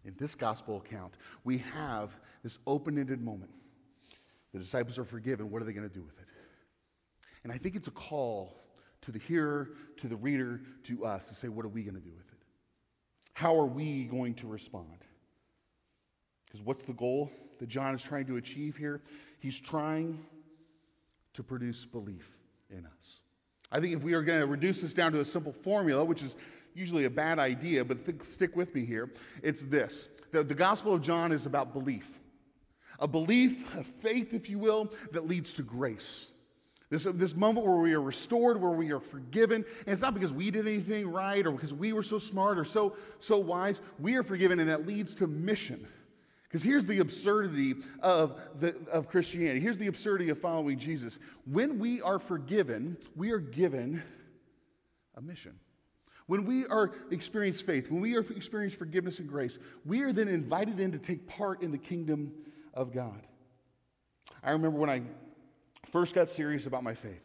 in 0.06 0.14
this 0.20 0.36
gospel 0.36 0.78
account, 0.78 1.14
we 1.46 1.60
have 1.60 2.12
this 2.44 2.60
open 2.68 2.98
ended 2.98 3.22
moment. 3.22 3.52
The 4.54 4.60
disciples 4.60 4.98
are 4.98 5.06
forgiven. 5.06 5.50
What 5.50 5.62
are 5.62 5.66
they 5.66 5.74
going 5.74 5.88
to 5.88 5.94
do 5.94 6.04
with 6.04 6.18
it? 6.20 6.26
And 7.44 7.54
I 7.54 7.58
think 7.58 7.76
it's 7.76 7.88
a 7.88 7.92
call 7.92 8.60
to 9.02 9.12
the 9.12 9.20
hearer, 9.20 9.70
to 9.98 10.08
the 10.08 10.16
reader, 10.18 10.62
to 10.84 11.06
us 11.06 11.30
to 11.30 11.36
say, 11.36 11.48
what 11.48 11.66
are 11.66 11.70
we 11.70 11.84
going 11.84 11.96
to 11.96 12.02
do 12.02 12.12
with 12.12 12.28
it? 12.28 12.40
How 13.34 13.58
are 13.58 13.66
we 13.66 14.06
going 14.06 14.34
to 14.36 14.48
respond? 14.48 14.98
Because 16.46 16.62
what's 16.62 16.84
the 16.84 16.94
goal 16.94 17.32
that 17.60 17.70
John 17.70 17.96
is 17.96 18.02
trying 18.02 18.26
to 18.28 18.38
achieve 18.38 18.76
here? 18.76 19.02
He's 19.40 19.60
trying 19.60 20.20
to 21.34 21.44
produce 21.44 21.86
belief 21.86 22.28
in 22.70 22.86
us. 22.86 23.20
I 23.72 23.80
think 23.80 23.96
if 23.96 24.04
we 24.04 24.14
are 24.14 24.24
going 24.24 24.40
to 24.40 24.48
reduce 24.48 24.82
this 24.82 24.94
down 24.94 25.12
to 25.12 25.20
a 25.20 25.26
simple 25.26 25.52
formula, 25.52 26.04
which 26.04 26.24
is 26.24 26.36
usually 26.74 27.06
a 27.06 27.10
bad 27.10 27.38
idea, 27.40 27.84
but 27.84 28.06
th- 28.06 28.24
stick 28.24 28.56
with 28.56 28.74
me 28.74 28.86
here, 28.86 29.12
it's 29.44 29.64
this. 29.64 30.10
The, 30.32 30.44
the 30.44 30.56
Gospel 30.56 30.94
of 30.94 31.02
John 31.02 31.32
is 31.32 31.46
about 31.46 31.74
belief. 31.74 32.08
A 33.00 33.08
belief, 33.08 33.64
a 33.76 33.84
faith, 33.84 34.34
if 34.34 34.50
you 34.50 34.58
will, 34.58 34.92
that 35.12 35.28
leads 35.28 35.54
to 35.54 35.64
grace. 35.64 36.32
This, 36.90 37.06
this 37.16 37.36
moment 37.36 37.66
where 37.66 37.78
we 37.78 37.94
are 37.94 38.02
restored, 38.02 38.62
where 38.62 38.72
we 38.72 38.92
are 38.92 39.00
forgiven. 39.00 39.66
And 39.86 39.94
it's 39.94 40.02
not 40.02 40.14
because 40.14 40.32
we 40.32 40.50
did 40.50 40.68
anything 40.68 41.12
right 41.12 41.46
or 41.46 41.52
because 41.52 41.74
we 41.74 41.92
were 41.92 42.04
so 42.04 42.18
smart 42.18 42.58
or 42.58 42.64
so, 42.64 42.96
so 43.20 43.38
wise. 43.38 43.82
We 44.00 44.16
are 44.16 44.24
forgiven, 44.24 44.60
and 44.60 44.70
that 44.70 44.88
leads 44.88 45.14
to 45.16 45.28
mission. 45.28 45.86
Because 46.48 46.64
here's 46.64 46.86
the 46.86 47.00
absurdity 47.00 47.76
of, 48.02 48.40
the, 48.60 48.76
of 48.92 49.08
Christianity. 49.10 49.60
Here's 49.60 49.78
the 49.78 49.88
absurdity 49.88 50.30
of 50.30 50.40
following 50.40 50.80
Jesus. 50.80 51.20
When 51.46 51.78
we 51.78 52.02
are 52.02 52.20
forgiven, 52.20 52.98
we 53.16 53.32
are 53.32 53.40
given 53.40 54.02
a 55.16 55.22
mission. 55.22 55.60
When 56.28 56.46
we 56.46 56.66
are 56.66 56.94
experience 57.12 57.60
faith, 57.60 57.90
when 57.90 58.02
we 58.02 58.16
are 58.16 58.22
experience 58.22 58.74
forgiveness 58.74 59.20
and 59.20 59.28
grace, 59.28 59.60
we 59.86 60.02
are 60.02 60.14
then 60.14 60.28
invited 60.28 60.80
in 60.80 60.92
to 60.92 61.00
take 61.00 61.28
part 61.28 61.62
in 61.62 61.72
the 61.72 61.78
kingdom 61.78 62.32
of 62.74 62.94
God. 62.94 63.22
I 64.44 64.52
remember 64.52 64.78
when 64.78 64.90
I 64.90 65.02
first 65.92 66.14
got 66.14 66.30
serious 66.30 66.66
about 66.66 66.84
my 66.84 66.94
faith. 66.94 67.24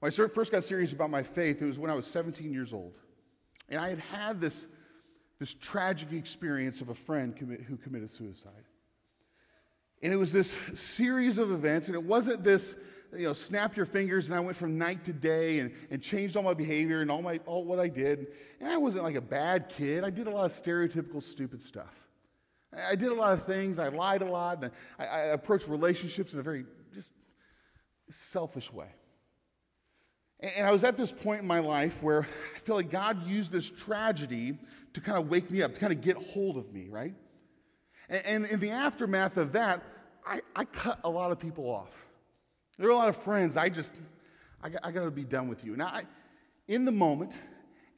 When 0.00 0.12
I 0.12 0.28
first 0.28 0.50
got 0.50 0.64
serious 0.64 0.92
about 0.92 1.10
my 1.10 1.22
faith, 1.22 1.62
it 1.62 1.66
was 1.66 1.78
when 1.78 1.90
I 1.90 1.94
was 1.94 2.06
17 2.06 2.52
years 2.52 2.72
old. 2.72 2.94
And 3.68 3.80
I 3.80 3.90
had 3.90 4.00
had 4.00 4.40
this 4.40 4.66
this 5.40 5.54
tragic 5.54 6.12
experience 6.12 6.82
of 6.82 6.90
a 6.90 6.94
friend 6.94 7.34
commit, 7.34 7.62
who 7.62 7.76
committed 7.76 8.10
suicide. 8.10 8.52
And 10.02 10.12
it 10.12 10.16
was 10.16 10.30
this 10.30 10.56
series 10.74 11.38
of 11.38 11.50
events, 11.50 11.88
and 11.88 11.94
it 11.94 12.02
wasn't 12.02 12.44
this, 12.44 12.76
you 13.16 13.24
know, 13.24 13.32
snap 13.32 13.76
your 13.76 13.86
fingers 13.86 14.26
and 14.26 14.34
I 14.34 14.40
went 14.40 14.56
from 14.56 14.78
night 14.78 15.04
to 15.06 15.12
day 15.12 15.58
and, 15.58 15.72
and 15.90 16.00
changed 16.00 16.36
all 16.36 16.42
my 16.42 16.54
behavior 16.54 17.00
and 17.00 17.10
all, 17.10 17.22
my, 17.22 17.40
all 17.46 17.64
what 17.64 17.80
I 17.80 17.88
did. 17.88 18.28
And 18.60 18.68
I 18.68 18.76
wasn't 18.76 19.02
like 19.02 19.16
a 19.16 19.20
bad 19.20 19.68
kid. 19.68 20.04
I 20.04 20.10
did 20.10 20.26
a 20.26 20.30
lot 20.30 20.44
of 20.44 20.52
stereotypical 20.52 21.22
stupid 21.22 21.62
stuff. 21.62 21.94
I 22.72 22.94
did 22.94 23.08
a 23.08 23.14
lot 23.14 23.32
of 23.32 23.46
things. 23.46 23.78
I 23.78 23.88
lied 23.88 24.22
a 24.22 24.30
lot. 24.30 24.62
And 24.62 24.70
I, 24.98 25.04
I 25.04 25.20
approached 25.32 25.66
relationships 25.66 26.34
in 26.34 26.38
a 26.38 26.42
very 26.42 26.64
just 26.94 27.10
selfish 28.10 28.72
way. 28.72 28.88
And, 30.38 30.52
and 30.58 30.66
I 30.66 30.70
was 30.70 30.84
at 30.84 30.96
this 30.96 31.10
point 31.10 31.40
in 31.40 31.46
my 31.46 31.58
life 31.58 32.02
where 32.02 32.28
I 32.56 32.58
feel 32.60 32.76
like 32.76 32.90
God 32.90 33.26
used 33.26 33.50
this 33.50 33.68
tragedy 33.68 34.58
to 34.94 35.00
kind 35.00 35.18
of 35.18 35.28
wake 35.28 35.50
me 35.50 35.62
up, 35.62 35.74
to 35.74 35.80
kind 35.80 35.92
of 35.92 36.00
get 36.00 36.16
hold 36.16 36.56
of 36.56 36.72
me, 36.72 36.88
right? 36.88 37.14
And, 38.08 38.26
and 38.26 38.46
in 38.46 38.60
the 38.60 38.70
aftermath 38.70 39.36
of 39.36 39.52
that, 39.52 39.82
I, 40.26 40.40
I 40.54 40.64
cut 40.64 41.00
a 41.04 41.10
lot 41.10 41.32
of 41.32 41.38
people 41.38 41.64
off. 41.70 41.92
There 42.78 42.88
are 42.88 42.92
a 42.92 42.96
lot 42.96 43.08
of 43.08 43.16
friends. 43.16 43.56
I 43.56 43.68
just, 43.68 43.94
I, 44.62 44.70
I 44.82 44.90
got 44.90 45.04
to 45.04 45.10
be 45.10 45.24
done 45.24 45.48
with 45.48 45.64
you. 45.64 45.76
Now, 45.76 45.86
I, 45.86 46.02
in 46.68 46.84
the 46.84 46.92
moment 46.92 47.32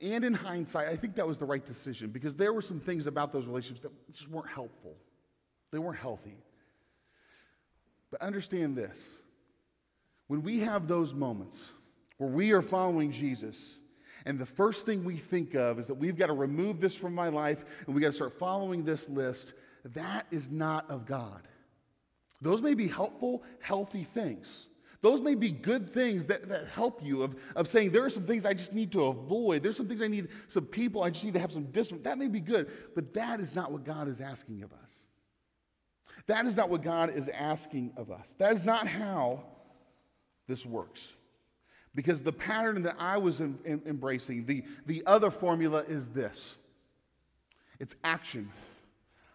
and 0.01 0.25
in 0.25 0.35
hindsight, 0.35 0.89
I 0.89 0.97
think 0.97 1.15
that 1.17 1.27
was 1.27 1.39
the 1.39 1.45
right 1.45 1.65
decision 1.65 2.11
because 2.11 2.35
there 2.35 2.53
were 2.53 2.63
some 2.63 2.81
things 2.81 3.07
about 3.07 3.33
those 3.33 3.47
relationships 3.47 3.81
that 3.83 4.13
just 4.13 4.29
weren't 4.29 4.49
helpful. 4.49 4.97
They 5.71 5.79
weren't 5.79 5.99
healthy. 5.99 6.37
But 8.11 8.21
understand 8.21 8.77
this 8.77 9.19
when 10.27 10.43
we 10.43 10.61
have 10.61 10.89
those 10.89 11.15
moments 11.15 11.71
where 12.19 12.31
we 12.31 12.53
are 12.53 12.63
following 12.63 13.11
Jesus, 13.11 13.79
and 14.27 14.39
the 14.39 14.47
first 14.47 14.87
thing 14.87 15.05
we 15.05 15.17
think 15.17 15.55
of 15.55 15.79
is 15.79 15.87
that 15.87 15.95
we've 15.95 16.17
got 16.17 16.29
to 16.29 16.33
remove 16.33 16.81
this 16.81 16.95
from 16.95 17.15
my 17.15 17.29
life 17.29 17.65
and 17.87 17.95
we've 17.95 18.03
got 18.03 18.09
to 18.09 18.15
start 18.15 18.39
following 18.39 18.85
this 18.85 19.09
list, 19.09 19.55
that 19.95 20.27
is 20.31 20.51
not 20.51 20.89
of 20.91 21.07
God. 21.07 21.43
Those 22.41 22.63
may 22.63 22.75
be 22.75 22.89
helpful, 22.89 23.43
healthy 23.61 24.05
things. 24.05 24.67
Those 25.01 25.21
may 25.21 25.35
be 25.35 25.51
good 25.51 25.91
things 25.93 26.27
that, 26.27 26.49
that 26.49 26.69
help 26.69 27.05
you 27.05 27.23
of, 27.23 27.35
of 27.57 27.67
saying 27.67 27.91
there 27.91 28.05
are 28.05 28.11
some 28.11 28.25
things 28.25 28.47
I 28.47 28.55
just 28.55 28.73
need 28.73 28.93
to 28.93 29.07
avoid. 29.07 29.63
There's 29.63 29.77
some 29.77 29.89
things 29.89 30.01
I 30.01 30.07
need, 30.07 30.29
some 30.49 30.65
people 30.65 31.03
I 31.03 31.11
just 31.11 31.25
need 31.25 31.35
to 31.35 31.41
have 31.41 31.51
some 31.51 31.65
distance. 31.67 32.03
That 32.05 32.19
may 32.19 32.29
be 32.29 32.41
good, 32.41 32.71
but 32.95 33.13
that 33.15 33.41
is 33.41 33.55
not 33.55 33.73
what 33.73 33.85
God 33.85 34.09
is 34.09 34.21
asking 34.21 34.63
of 34.63 34.73
us. 34.73 35.07
That 36.27 36.47
is 36.47 36.57
not 36.57 36.71
what 36.71 36.83
God 36.83 37.11
is 37.11 37.29
asking 37.29 37.93
of 37.97 38.13
us. 38.13 38.37
That 38.39 38.53
is 38.53 38.65
not 38.65 38.87
how 38.87 39.43
this 40.47 40.65
works. 40.65 41.15
Because 41.95 42.23
the 42.23 42.33
pattern 42.33 42.83
that 42.83 42.97
I 42.99 43.19
was 43.19 43.41
in, 43.41 43.59
in, 43.65 43.83
embracing, 43.87 44.47
the, 44.47 44.65
the 44.87 45.03
other 45.07 45.31
formula 45.31 45.85
is 45.87 46.07
this 46.09 46.59
it's 47.79 47.95
action. 48.05 48.51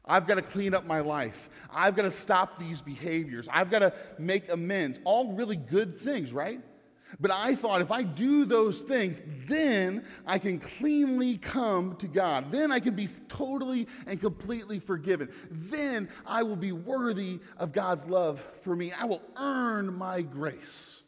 I've 0.05 0.25
got 0.25 0.35
to 0.35 0.41
clean 0.41 0.73
up 0.73 0.85
my 0.85 1.01
life. 1.01 1.49
I've 1.69 1.95
got 1.95 2.03
to 2.03 2.11
stop 2.11 2.57
these 2.57 2.81
behaviors. 2.81 3.47
I've 3.51 3.69
got 3.69 3.79
to 3.79 3.93
make 4.17 4.49
amends. 4.49 4.99
All 5.03 5.33
really 5.33 5.57
good 5.57 5.99
things, 5.99 6.31
right? 6.31 6.61
But 7.19 7.31
I 7.31 7.55
thought 7.55 7.81
if 7.81 7.91
I 7.91 8.03
do 8.03 8.45
those 8.45 8.81
things, 8.81 9.21
then 9.47 10.05
I 10.25 10.39
can 10.39 10.59
cleanly 10.59 11.37
come 11.37 11.95
to 11.97 12.07
God. 12.07 12.51
Then 12.51 12.71
I 12.71 12.79
can 12.79 12.95
be 12.95 13.09
totally 13.27 13.87
and 14.05 14.19
completely 14.19 14.79
forgiven. 14.79 15.29
Then 15.49 16.09
I 16.25 16.43
will 16.43 16.55
be 16.55 16.73
worthy 16.73 17.39
of 17.57 17.71
God's 17.71 18.05
love 18.05 18.41
for 18.61 18.75
me. 18.75 18.91
I 18.91 19.05
will 19.05 19.21
earn 19.37 19.93
my 19.93 20.21
grace. 20.21 21.01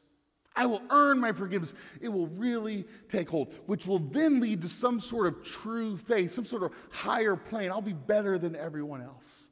I 0.60 0.66
will 0.66 0.82
earn 0.90 1.22
my 1.22 1.32
forgiveness. 1.32 1.74
It 2.02 2.10
will 2.10 2.28
really 2.28 2.86
take 3.08 3.30
hold, 3.30 3.54
which 3.66 3.88
will 3.88 4.00
then 4.00 4.42
lead 4.42 4.62
to 4.64 4.68
some 4.68 5.00
sort 5.00 5.26
of 5.26 5.42
true 5.42 5.96
faith, 5.96 6.34
some 6.34 6.44
sort 6.44 6.64
of 6.64 6.74
higher 6.90 7.38
plane. 7.38 7.72
I'll 7.72 7.82
be 7.82 7.94
better 7.94 8.38
than 8.38 8.58
everyone 8.58 9.02
else. 9.02 9.48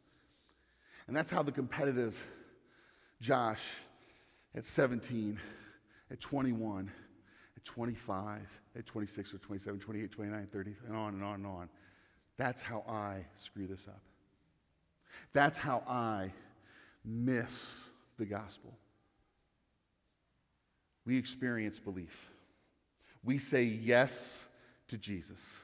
And 1.08 1.15
that's 1.15 1.32
how 1.32 1.43
the 1.43 1.52
competitive 1.54 2.13
Josh 3.22 3.62
at 4.54 4.65
17, 4.65 5.39
at 6.12 6.20
21, 6.20 6.91
at 7.56 7.63
25, 7.63 8.41
at 8.78 8.86
26 8.86 9.34
or 9.34 9.38
27, 9.38 9.80
28, 9.80 10.12
29, 10.12 10.46
30, 10.46 10.76
and 10.88 10.98
on 10.98 11.13
and 11.13 11.24
on 11.24 11.36
and 11.36 11.48
on. 11.48 11.70
That's 12.36 12.62
how 12.62 12.84
I 12.86 13.26
screw 13.38 13.65
this 13.65 13.88
up. 13.88 14.02
That's 15.32 15.58
how 15.58 15.84
I 15.88 16.34
miss 17.06 17.86
the 18.17 18.26
gospel 18.26 18.78
we 21.08 21.17
experience 21.17 21.80
belief. 21.80 22.30
We 23.24 23.38
say 23.38 23.63
yes 23.63 24.46
to 24.89 24.98
Jesus. 24.98 25.56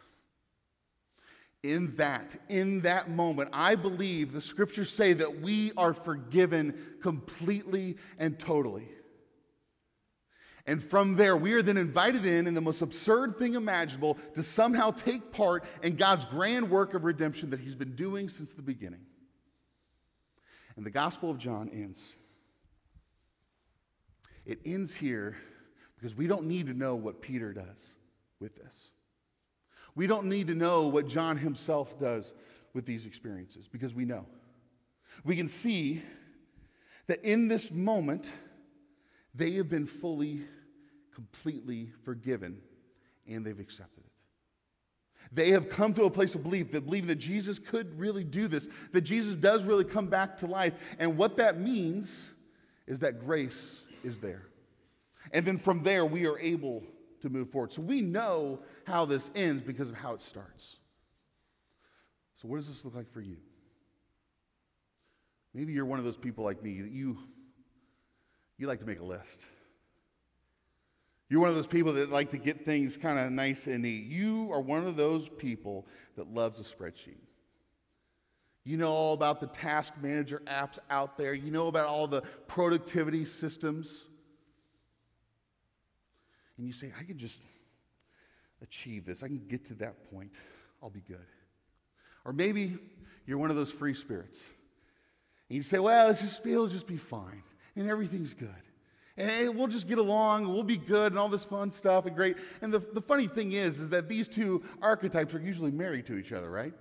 In 1.62 1.96
that, 1.98 2.32
in 2.50 2.82
that 2.82 3.10
moment, 3.10 3.50
I 3.54 3.76
believe 3.76 4.32
the 4.32 4.42
scriptures 4.42 4.92
say 4.92 5.14
that 5.14 5.42
we 5.42 5.74
are 5.78 5.94
forgiven 5.94 6.96
completely 7.02 7.98
and 8.18 8.40
totally. 8.40 8.88
And 10.66 10.82
from 10.82 11.18
there, 11.18 11.36
we 11.36 11.54
are 11.54 11.62
then 11.62 11.78
invited 11.78 12.26
in, 12.26 12.48
in 12.48 12.54
the 12.54 12.62
most 12.62 12.82
absurd 12.82 13.38
thing 13.38 13.56
imaginable, 13.56 14.18
to 14.36 14.44
somehow 14.44 14.92
take 14.92 15.34
part 15.34 15.66
in 15.84 15.98
God's 15.98 16.24
grand 16.24 16.70
work 16.70 16.94
of 16.94 17.04
redemption 17.04 17.50
that 17.50 17.60
He's 17.60 17.76
been 17.76 17.96
doing 17.96 18.30
since 18.30 18.52
the 18.54 18.62
beginning. 18.62 19.02
And 20.78 20.86
the 20.86 20.92
Gospel 20.92 21.30
of 21.30 21.38
John 21.38 21.70
ends. 21.74 22.14
It 24.46 24.60
ends 24.66 24.94
here 24.94 25.38
because 25.96 26.16
we 26.16 26.28
don't 26.28 26.46
need 26.46 26.68
to 26.68 26.74
know 26.74 26.96
what 26.96 27.22
Peter 27.22 27.54
does 27.54 27.94
with 28.40 28.56
this. 28.56 28.92
We 29.96 30.08
don't 30.08 30.26
need 30.26 30.48
to 30.48 30.56
know 30.56 30.88
what 30.88 31.08
John 31.08 31.38
himself 31.38 32.00
does 32.00 32.34
with 32.74 32.86
these 32.86 33.06
experiences 33.06 33.68
because 33.72 33.94
we 33.94 34.06
know. 34.06 34.26
We 35.24 35.36
can 35.36 35.48
see 35.48 36.02
that 37.08 37.24
in 37.24 37.48
this 37.48 37.72
moment, 37.72 38.30
they 39.36 39.52
have 39.52 39.70
been 39.70 39.86
fully, 39.86 40.42
completely 41.14 41.92
forgiven 42.04 42.62
and 43.28 43.46
they've 43.46 43.60
accepted 43.60 44.04
it. 44.04 44.12
They 45.32 45.52
have 45.52 45.70
come 45.70 45.94
to 45.96 46.04
a 46.04 46.10
place 46.10 46.36
of 46.36 46.44
belief 46.44 46.72
that 46.72 46.86
believe 46.86 47.08
that 47.08 47.16
Jesus 47.16 47.58
could 47.58 47.98
really 47.98 48.24
do 48.24 48.48
this, 48.48 48.68
that 48.92 49.02
Jesus 49.02 49.36
does 49.36 49.64
really 49.64 49.86
come 49.86 50.08
back 50.08 50.38
to 50.40 50.48
life. 50.48 50.74
And 51.00 51.18
what 51.18 51.38
that 51.38 51.60
means 51.60 52.30
is 52.88 53.00
that 53.00 53.24
grace 53.24 53.82
is 54.04 54.20
there. 54.20 54.44
And 55.32 55.46
then 55.46 55.58
from 55.58 55.84
there, 55.84 56.06
we 56.06 56.26
are 56.26 56.38
able 56.40 56.84
to 57.22 57.30
move 57.30 57.50
forward. 57.50 57.72
So 57.72 57.82
we 57.82 58.02
know 58.02 58.60
how 58.86 59.06
this 59.06 59.32
ends 59.36 59.62
because 59.62 59.90
of 59.90 59.96
how 59.96 60.14
it 60.14 60.22
starts. 60.22 60.78
So, 62.36 62.48
what 62.48 62.58
does 62.58 62.68
this 62.68 62.84
look 62.84 62.96
like 62.96 63.12
for 63.12 63.22
you? 63.22 63.38
Maybe 65.54 65.72
you're 65.72 65.86
one 65.86 66.00
of 66.00 66.06
those 66.06 66.18
people 66.18 66.44
like 66.44 66.62
me 66.62 66.82
that 66.82 66.92
you, 66.92 67.18
you 68.58 68.68
like 68.68 68.80
to 68.80 68.86
make 68.86 69.00
a 69.00 69.06
list. 69.06 69.46
You're 71.30 71.40
one 71.40 71.50
of 71.50 71.56
those 71.56 71.68
people 71.68 71.94
that 71.94 72.10
like 72.12 72.30
to 72.32 72.38
get 72.38 72.66
things 72.66 72.98
kind 72.98 73.18
of 73.18 73.32
nice 73.32 73.68
and 73.68 73.84
neat. 73.84 74.06
You 74.06 74.52
are 74.52 74.62
one 74.62 74.86
of 74.86 74.96
those 74.96 75.30
people 75.38 75.88
that 76.18 76.34
loves 76.34 76.60
a 76.60 76.64
spreadsheet. 76.64 77.22
You 78.66 78.78
know 78.78 78.92
all 78.92 79.14
about 79.14 79.42
the 79.42 79.48
task 79.48 79.94
manager 80.02 80.42
apps 80.48 80.80
out 80.90 81.18
there. 81.18 81.34
You 81.34 81.52
know 81.52 81.68
about 81.68 81.88
all 81.88 82.08
the 82.08 82.22
productivity 82.48 83.26
systems. 83.26 84.06
And 86.58 86.66
you 86.66 86.74
say, 86.74 86.92
I 86.98 87.04
can 87.04 87.18
just 87.18 87.42
achieve 88.62 89.06
this. 89.06 89.22
I 89.22 89.28
can 89.28 89.42
get 89.50 89.66
to 89.68 89.74
that 89.76 90.10
point. 90.10 90.32
I'll 90.82 90.90
be 90.90 91.02
good. 91.02 91.26
Or 92.26 92.32
maybe 92.32 92.78
you're 93.26 93.38
one 93.38 93.50
of 93.50 93.56
those 93.56 93.72
free 93.72 93.94
spirits. 93.94 94.42
And 95.50 95.58
you 95.58 95.64
say, 95.64 95.80
well, 95.80 96.10
it's 96.10 96.22
just, 96.22 96.46
it'll 96.46 96.68
just 96.68 96.88
be 96.88 96.98
fine. 96.98 97.44
And 97.76 97.90
everything's 97.90 98.34
good. 98.34 98.50
And 99.18 99.56
we'll 99.56 99.68
just 99.68 99.88
get 99.88 100.00
along, 100.00 100.48
we'll 100.48 100.64
be 100.64 100.78
good, 100.78 101.12
and 101.12 101.20
all 101.20 101.30
this 101.30 101.46
fun 101.46 101.72
stuff, 101.72 102.08
and 102.08 102.16
great. 102.16 102.36
And 102.62 102.74
the, 102.74 102.80
the 102.80 103.02
funny 103.02 103.28
thing 103.28 103.52
is, 103.52 103.80
is 103.80 103.90
that 103.90 104.10
these 104.10 104.28
two 104.28 104.64
archetypes 104.82 105.36
are 105.36 105.40
usually 105.40 105.70
married 105.70 106.08
to 106.08 106.18
each 106.18 106.32
other, 106.32 106.50
right? 106.50 106.74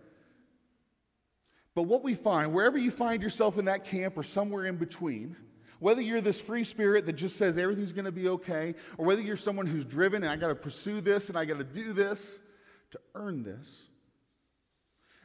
But 1.75 1.85
what 1.85 2.03
we 2.03 2.15
find, 2.15 2.53
wherever 2.53 2.77
you 2.77 2.91
find 2.91 3.23
yourself 3.23 3.59
in 3.59 3.65
that 3.65 3.85
camp 3.85 4.17
or 4.17 4.23
somewhere 4.23 4.67
in 4.67 4.77
between, 4.77 5.37
whether 5.79 6.03
you're 6.03 6.21
this 6.21 6.41
free 6.41 6.65
spirit 6.65 7.07
that 7.07 7.15
just 7.15 7.37
says 7.37 7.57
everything's 7.57 7.93
going 7.93 8.05
to 8.05 8.13
be 8.13 8.29
okay, 8.29 8.75
or 8.99 9.07
whether 9.07 9.23
you're 9.23 9.37
someone 9.37 9.67
who's 9.67 9.85
driven 9.85 10.23
and 10.23 10.31
I 10.31 10.37
got 10.37 10.49
to 10.49 10.55
pursue 10.55 11.01
this 11.01 11.29
and 11.29 11.37
I 11.37 11.45
got 11.45 11.59
to 11.59 11.65
do 11.65 11.93
this 11.93 12.39
to 12.93 13.01
earn 13.15 13.43
this, 13.43 13.85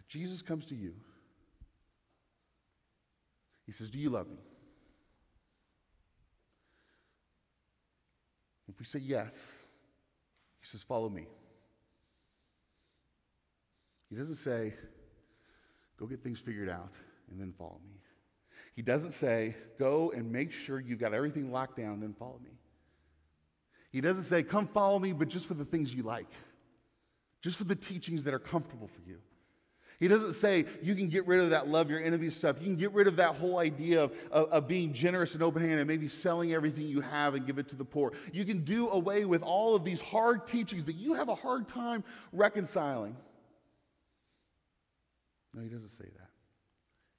Jesus 0.08 0.42
comes 0.42 0.66
to 0.68 0.76
you. 0.76 0.94
He 3.66 3.74
says, 3.74 3.90
Do 3.90 4.00
you 4.00 4.10
love 4.10 4.28
me? 4.30 4.38
If 8.70 8.80
we 8.80 8.86
say 8.86 9.00
yes, 9.00 9.54
he 10.62 10.68
says, 10.68 10.82
Follow 10.82 11.10
me. 11.10 11.28
He 14.10 14.16
doesn't 14.16 14.36
say, 14.36 14.74
Go 16.00 16.06
get 16.06 16.24
things 16.24 16.40
figured 16.40 16.70
out 16.70 16.94
and 17.30 17.40
then 17.40 17.54
follow 17.58 17.80
me. 17.86 18.00
He 18.76 18.82
doesn't 18.82 19.12
say, 19.12 19.56
go 19.80 20.12
and 20.16 20.32
make 20.32 20.52
sure 20.52 20.80
you've 20.80 21.00
got 21.00 21.14
everything 21.14 21.52
locked 21.52 21.78
down 21.78 21.94
and 21.94 22.04
then 22.04 22.14
follow 22.14 22.40
me. 22.44 22.52
He 23.92 24.02
doesn't 24.02 24.24
say, 24.24 24.44
come 24.44 24.68
follow 24.68 25.00
me, 25.00 25.14
but 25.14 25.28
just 25.28 25.48
for 25.48 25.56
the 25.56 25.66
things 25.66 25.94
you 25.94 26.04
like, 26.04 26.28
just 27.42 27.58
for 27.58 27.64
the 27.64 27.76
teachings 27.76 28.24
that 28.26 28.34
are 28.34 28.40
comfortable 28.40 28.88
for 28.88 29.02
you. 29.08 29.18
He 30.00 30.08
doesn't 30.08 30.34
say 30.34 30.66
you 30.84 30.94
can 30.94 31.10
get 31.10 31.26
rid 31.26 31.40
of 31.40 31.50
that 31.50 31.68
love 31.68 31.90
your 31.90 32.04
enemies 32.04 32.36
stuff. 32.36 32.58
You 32.60 32.66
can 32.66 32.76
get 32.76 32.94
rid 32.94 33.08
of 33.08 33.16
that 33.16 33.36
whole 33.36 33.58
idea 33.58 34.04
of, 34.04 34.12
of, 34.30 34.50
of 34.50 34.68
being 34.68 34.94
generous 34.94 35.34
and 35.34 35.42
open 35.42 35.64
handed, 35.64 35.88
maybe 35.88 36.08
selling 36.08 36.54
everything 36.54 36.88
you 36.88 37.02
have 37.02 37.34
and 37.34 37.48
give 37.48 37.58
it 37.58 37.68
to 37.70 37.76
the 37.76 37.86
poor. 37.86 38.14
You 38.32 38.46
can 38.46 38.64
do 38.64 38.90
away 38.90 39.26
with 39.26 39.42
all 39.42 39.76
of 39.76 39.84
these 39.84 40.00
hard 40.00 40.46
teachings 40.46 40.84
that 40.84 40.96
you 40.96 41.16
have 41.16 41.30
a 41.30 41.36
hard 41.36 41.68
time 41.68 42.04
reconciling. 42.32 43.16
No, 45.58 45.64
he 45.64 45.70
doesn't 45.70 45.90
say 45.90 46.04
that. 46.04 46.30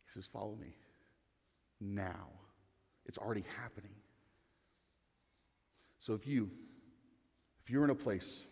He 0.06 0.12
says, 0.12 0.26
Follow 0.26 0.54
me 0.54 0.76
now. 1.80 2.28
It's 3.04 3.18
already 3.18 3.44
happening. 3.60 3.90
So 5.98 6.14
if 6.14 6.24
you, 6.24 6.48
if 7.64 7.70
you're 7.70 7.82
in 7.82 7.90
a 7.90 7.96
place, 7.96 8.46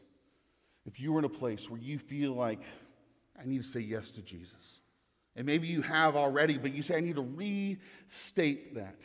if 0.87 0.99
you're 0.99 1.21
in 1.21 1.25
a 1.25 1.29
place 1.29 1.71
where 1.71 1.81
you 1.81 1.99
feel 1.99 2.33
like, 2.33 2.61
I 3.41 3.47
need 3.47 3.63
to 3.63 3.69
say 3.69 3.81
yes 3.81 4.11
to 4.13 4.23
Jesus. 4.23 4.81
And 5.37 5.47
maybe 5.47 5.69
you 5.69 5.83
have 5.83 6.17
already, 6.17 6.59
but 6.59 6.75
you 6.75 6.83
say, 6.83 6.97
I 6.97 7.01
need 7.01 7.17
to 7.17 7.23
restate 7.23 8.75
that. 8.75 8.97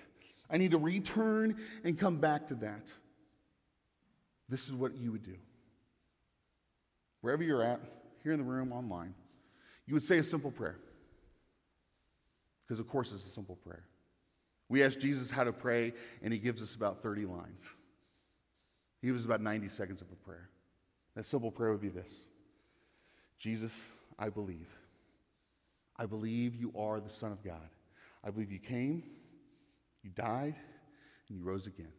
I 0.49 0.57
need 0.57 0.71
to 0.71 0.77
return 0.79 1.57
and 1.83 1.99
come 1.99 2.17
back 2.17 2.47
to 2.47 2.55
that. 2.55 2.87
This 4.49 4.67
is 4.67 4.73
what 4.73 4.95
you 4.95 5.11
would 5.11 5.23
do. 5.23 5.35
Wherever 7.19 7.43
you're 7.43 7.63
at, 7.63 7.81
here 8.23 8.31
in 8.31 8.39
the 8.39 8.45
room, 8.45 8.71
online, 8.71 9.13
you 9.91 9.95
would 9.95 10.03
say 10.05 10.19
a 10.19 10.23
simple 10.23 10.51
prayer. 10.51 10.77
Because, 12.65 12.79
of 12.79 12.87
course, 12.87 13.11
it's 13.11 13.25
a 13.25 13.29
simple 13.29 13.57
prayer. 13.57 13.83
We 14.69 14.83
ask 14.83 14.97
Jesus 14.97 15.29
how 15.29 15.43
to 15.43 15.51
pray, 15.51 15.91
and 16.23 16.31
he 16.31 16.39
gives 16.39 16.61
us 16.61 16.75
about 16.75 17.03
30 17.03 17.25
lines. 17.25 17.65
He 19.01 19.07
gives 19.09 19.23
us 19.23 19.25
about 19.25 19.41
90 19.41 19.67
seconds 19.67 19.99
of 19.99 20.07
a 20.09 20.15
prayer. 20.15 20.47
That 21.17 21.25
simple 21.25 21.51
prayer 21.51 21.73
would 21.73 21.81
be 21.81 21.89
this 21.89 22.21
Jesus, 23.37 23.73
I 24.17 24.29
believe. 24.29 24.69
I 25.97 26.05
believe 26.05 26.55
you 26.55 26.71
are 26.73 27.01
the 27.01 27.09
Son 27.09 27.33
of 27.33 27.43
God. 27.43 27.69
I 28.23 28.29
believe 28.29 28.49
you 28.49 28.59
came, 28.59 29.03
you 30.03 30.11
died, 30.11 30.55
and 31.27 31.37
you 31.37 31.43
rose 31.43 31.67
again. 31.67 31.91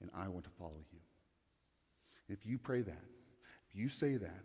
And 0.00 0.08
I 0.16 0.28
want 0.28 0.44
to 0.44 0.50
follow 0.58 0.80
you. 0.94 0.98
If 2.30 2.46
you 2.46 2.56
pray 2.56 2.80
that, 2.80 3.04
if 3.68 3.78
you 3.78 3.90
say 3.90 4.16
that, 4.16 4.44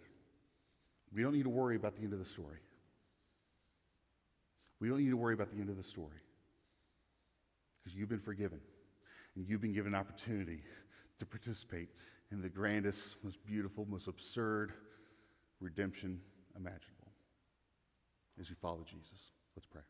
we 1.14 1.22
don't 1.22 1.34
need 1.34 1.44
to 1.44 1.50
worry 1.50 1.76
about 1.76 1.96
the 1.96 2.04
end 2.04 2.14
of 2.14 2.20
the 2.20 2.26
story. 2.26 2.60
We 4.80 4.90
don't 4.90 5.00
need 5.00 5.10
to 5.10 5.18
worry 5.18 5.34
about 5.34 5.52
the 5.52 5.60
end 5.60 5.70
of 5.70 5.78
the 5.78 5.84
story. 5.84 6.22
Because 7.84 7.98
you've 7.98 8.10
been 8.10 8.20
forgiven. 8.20 8.60
And 9.36 9.48
you've 9.48 9.62
been 9.62 9.74
given 9.74 9.94
an 9.94 10.00
opportunity 10.00 10.62
to 11.20 11.26
participate 11.26 11.90
in 12.32 12.42
the 12.42 12.50
grandest, 12.50 13.16
most 13.24 13.44
beautiful, 13.46 13.86
most 13.86 14.08
absurd 14.08 14.74
redemption 15.60 16.20
imaginable 16.56 17.12
as 18.40 18.50
you 18.50 18.56
follow 18.62 18.84
Jesus. 18.90 19.32
Let's 19.56 19.68
pray. 19.68 19.82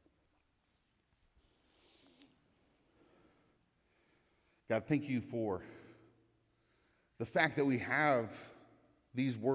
God, 4.70 4.84
thank 4.88 5.08
you 5.10 5.22
for 5.22 5.62
the 7.20 7.26
fact 7.26 7.58
that 7.58 7.66
we 7.66 7.78
have 7.80 8.30
these 9.14 9.36
words. 9.36 9.50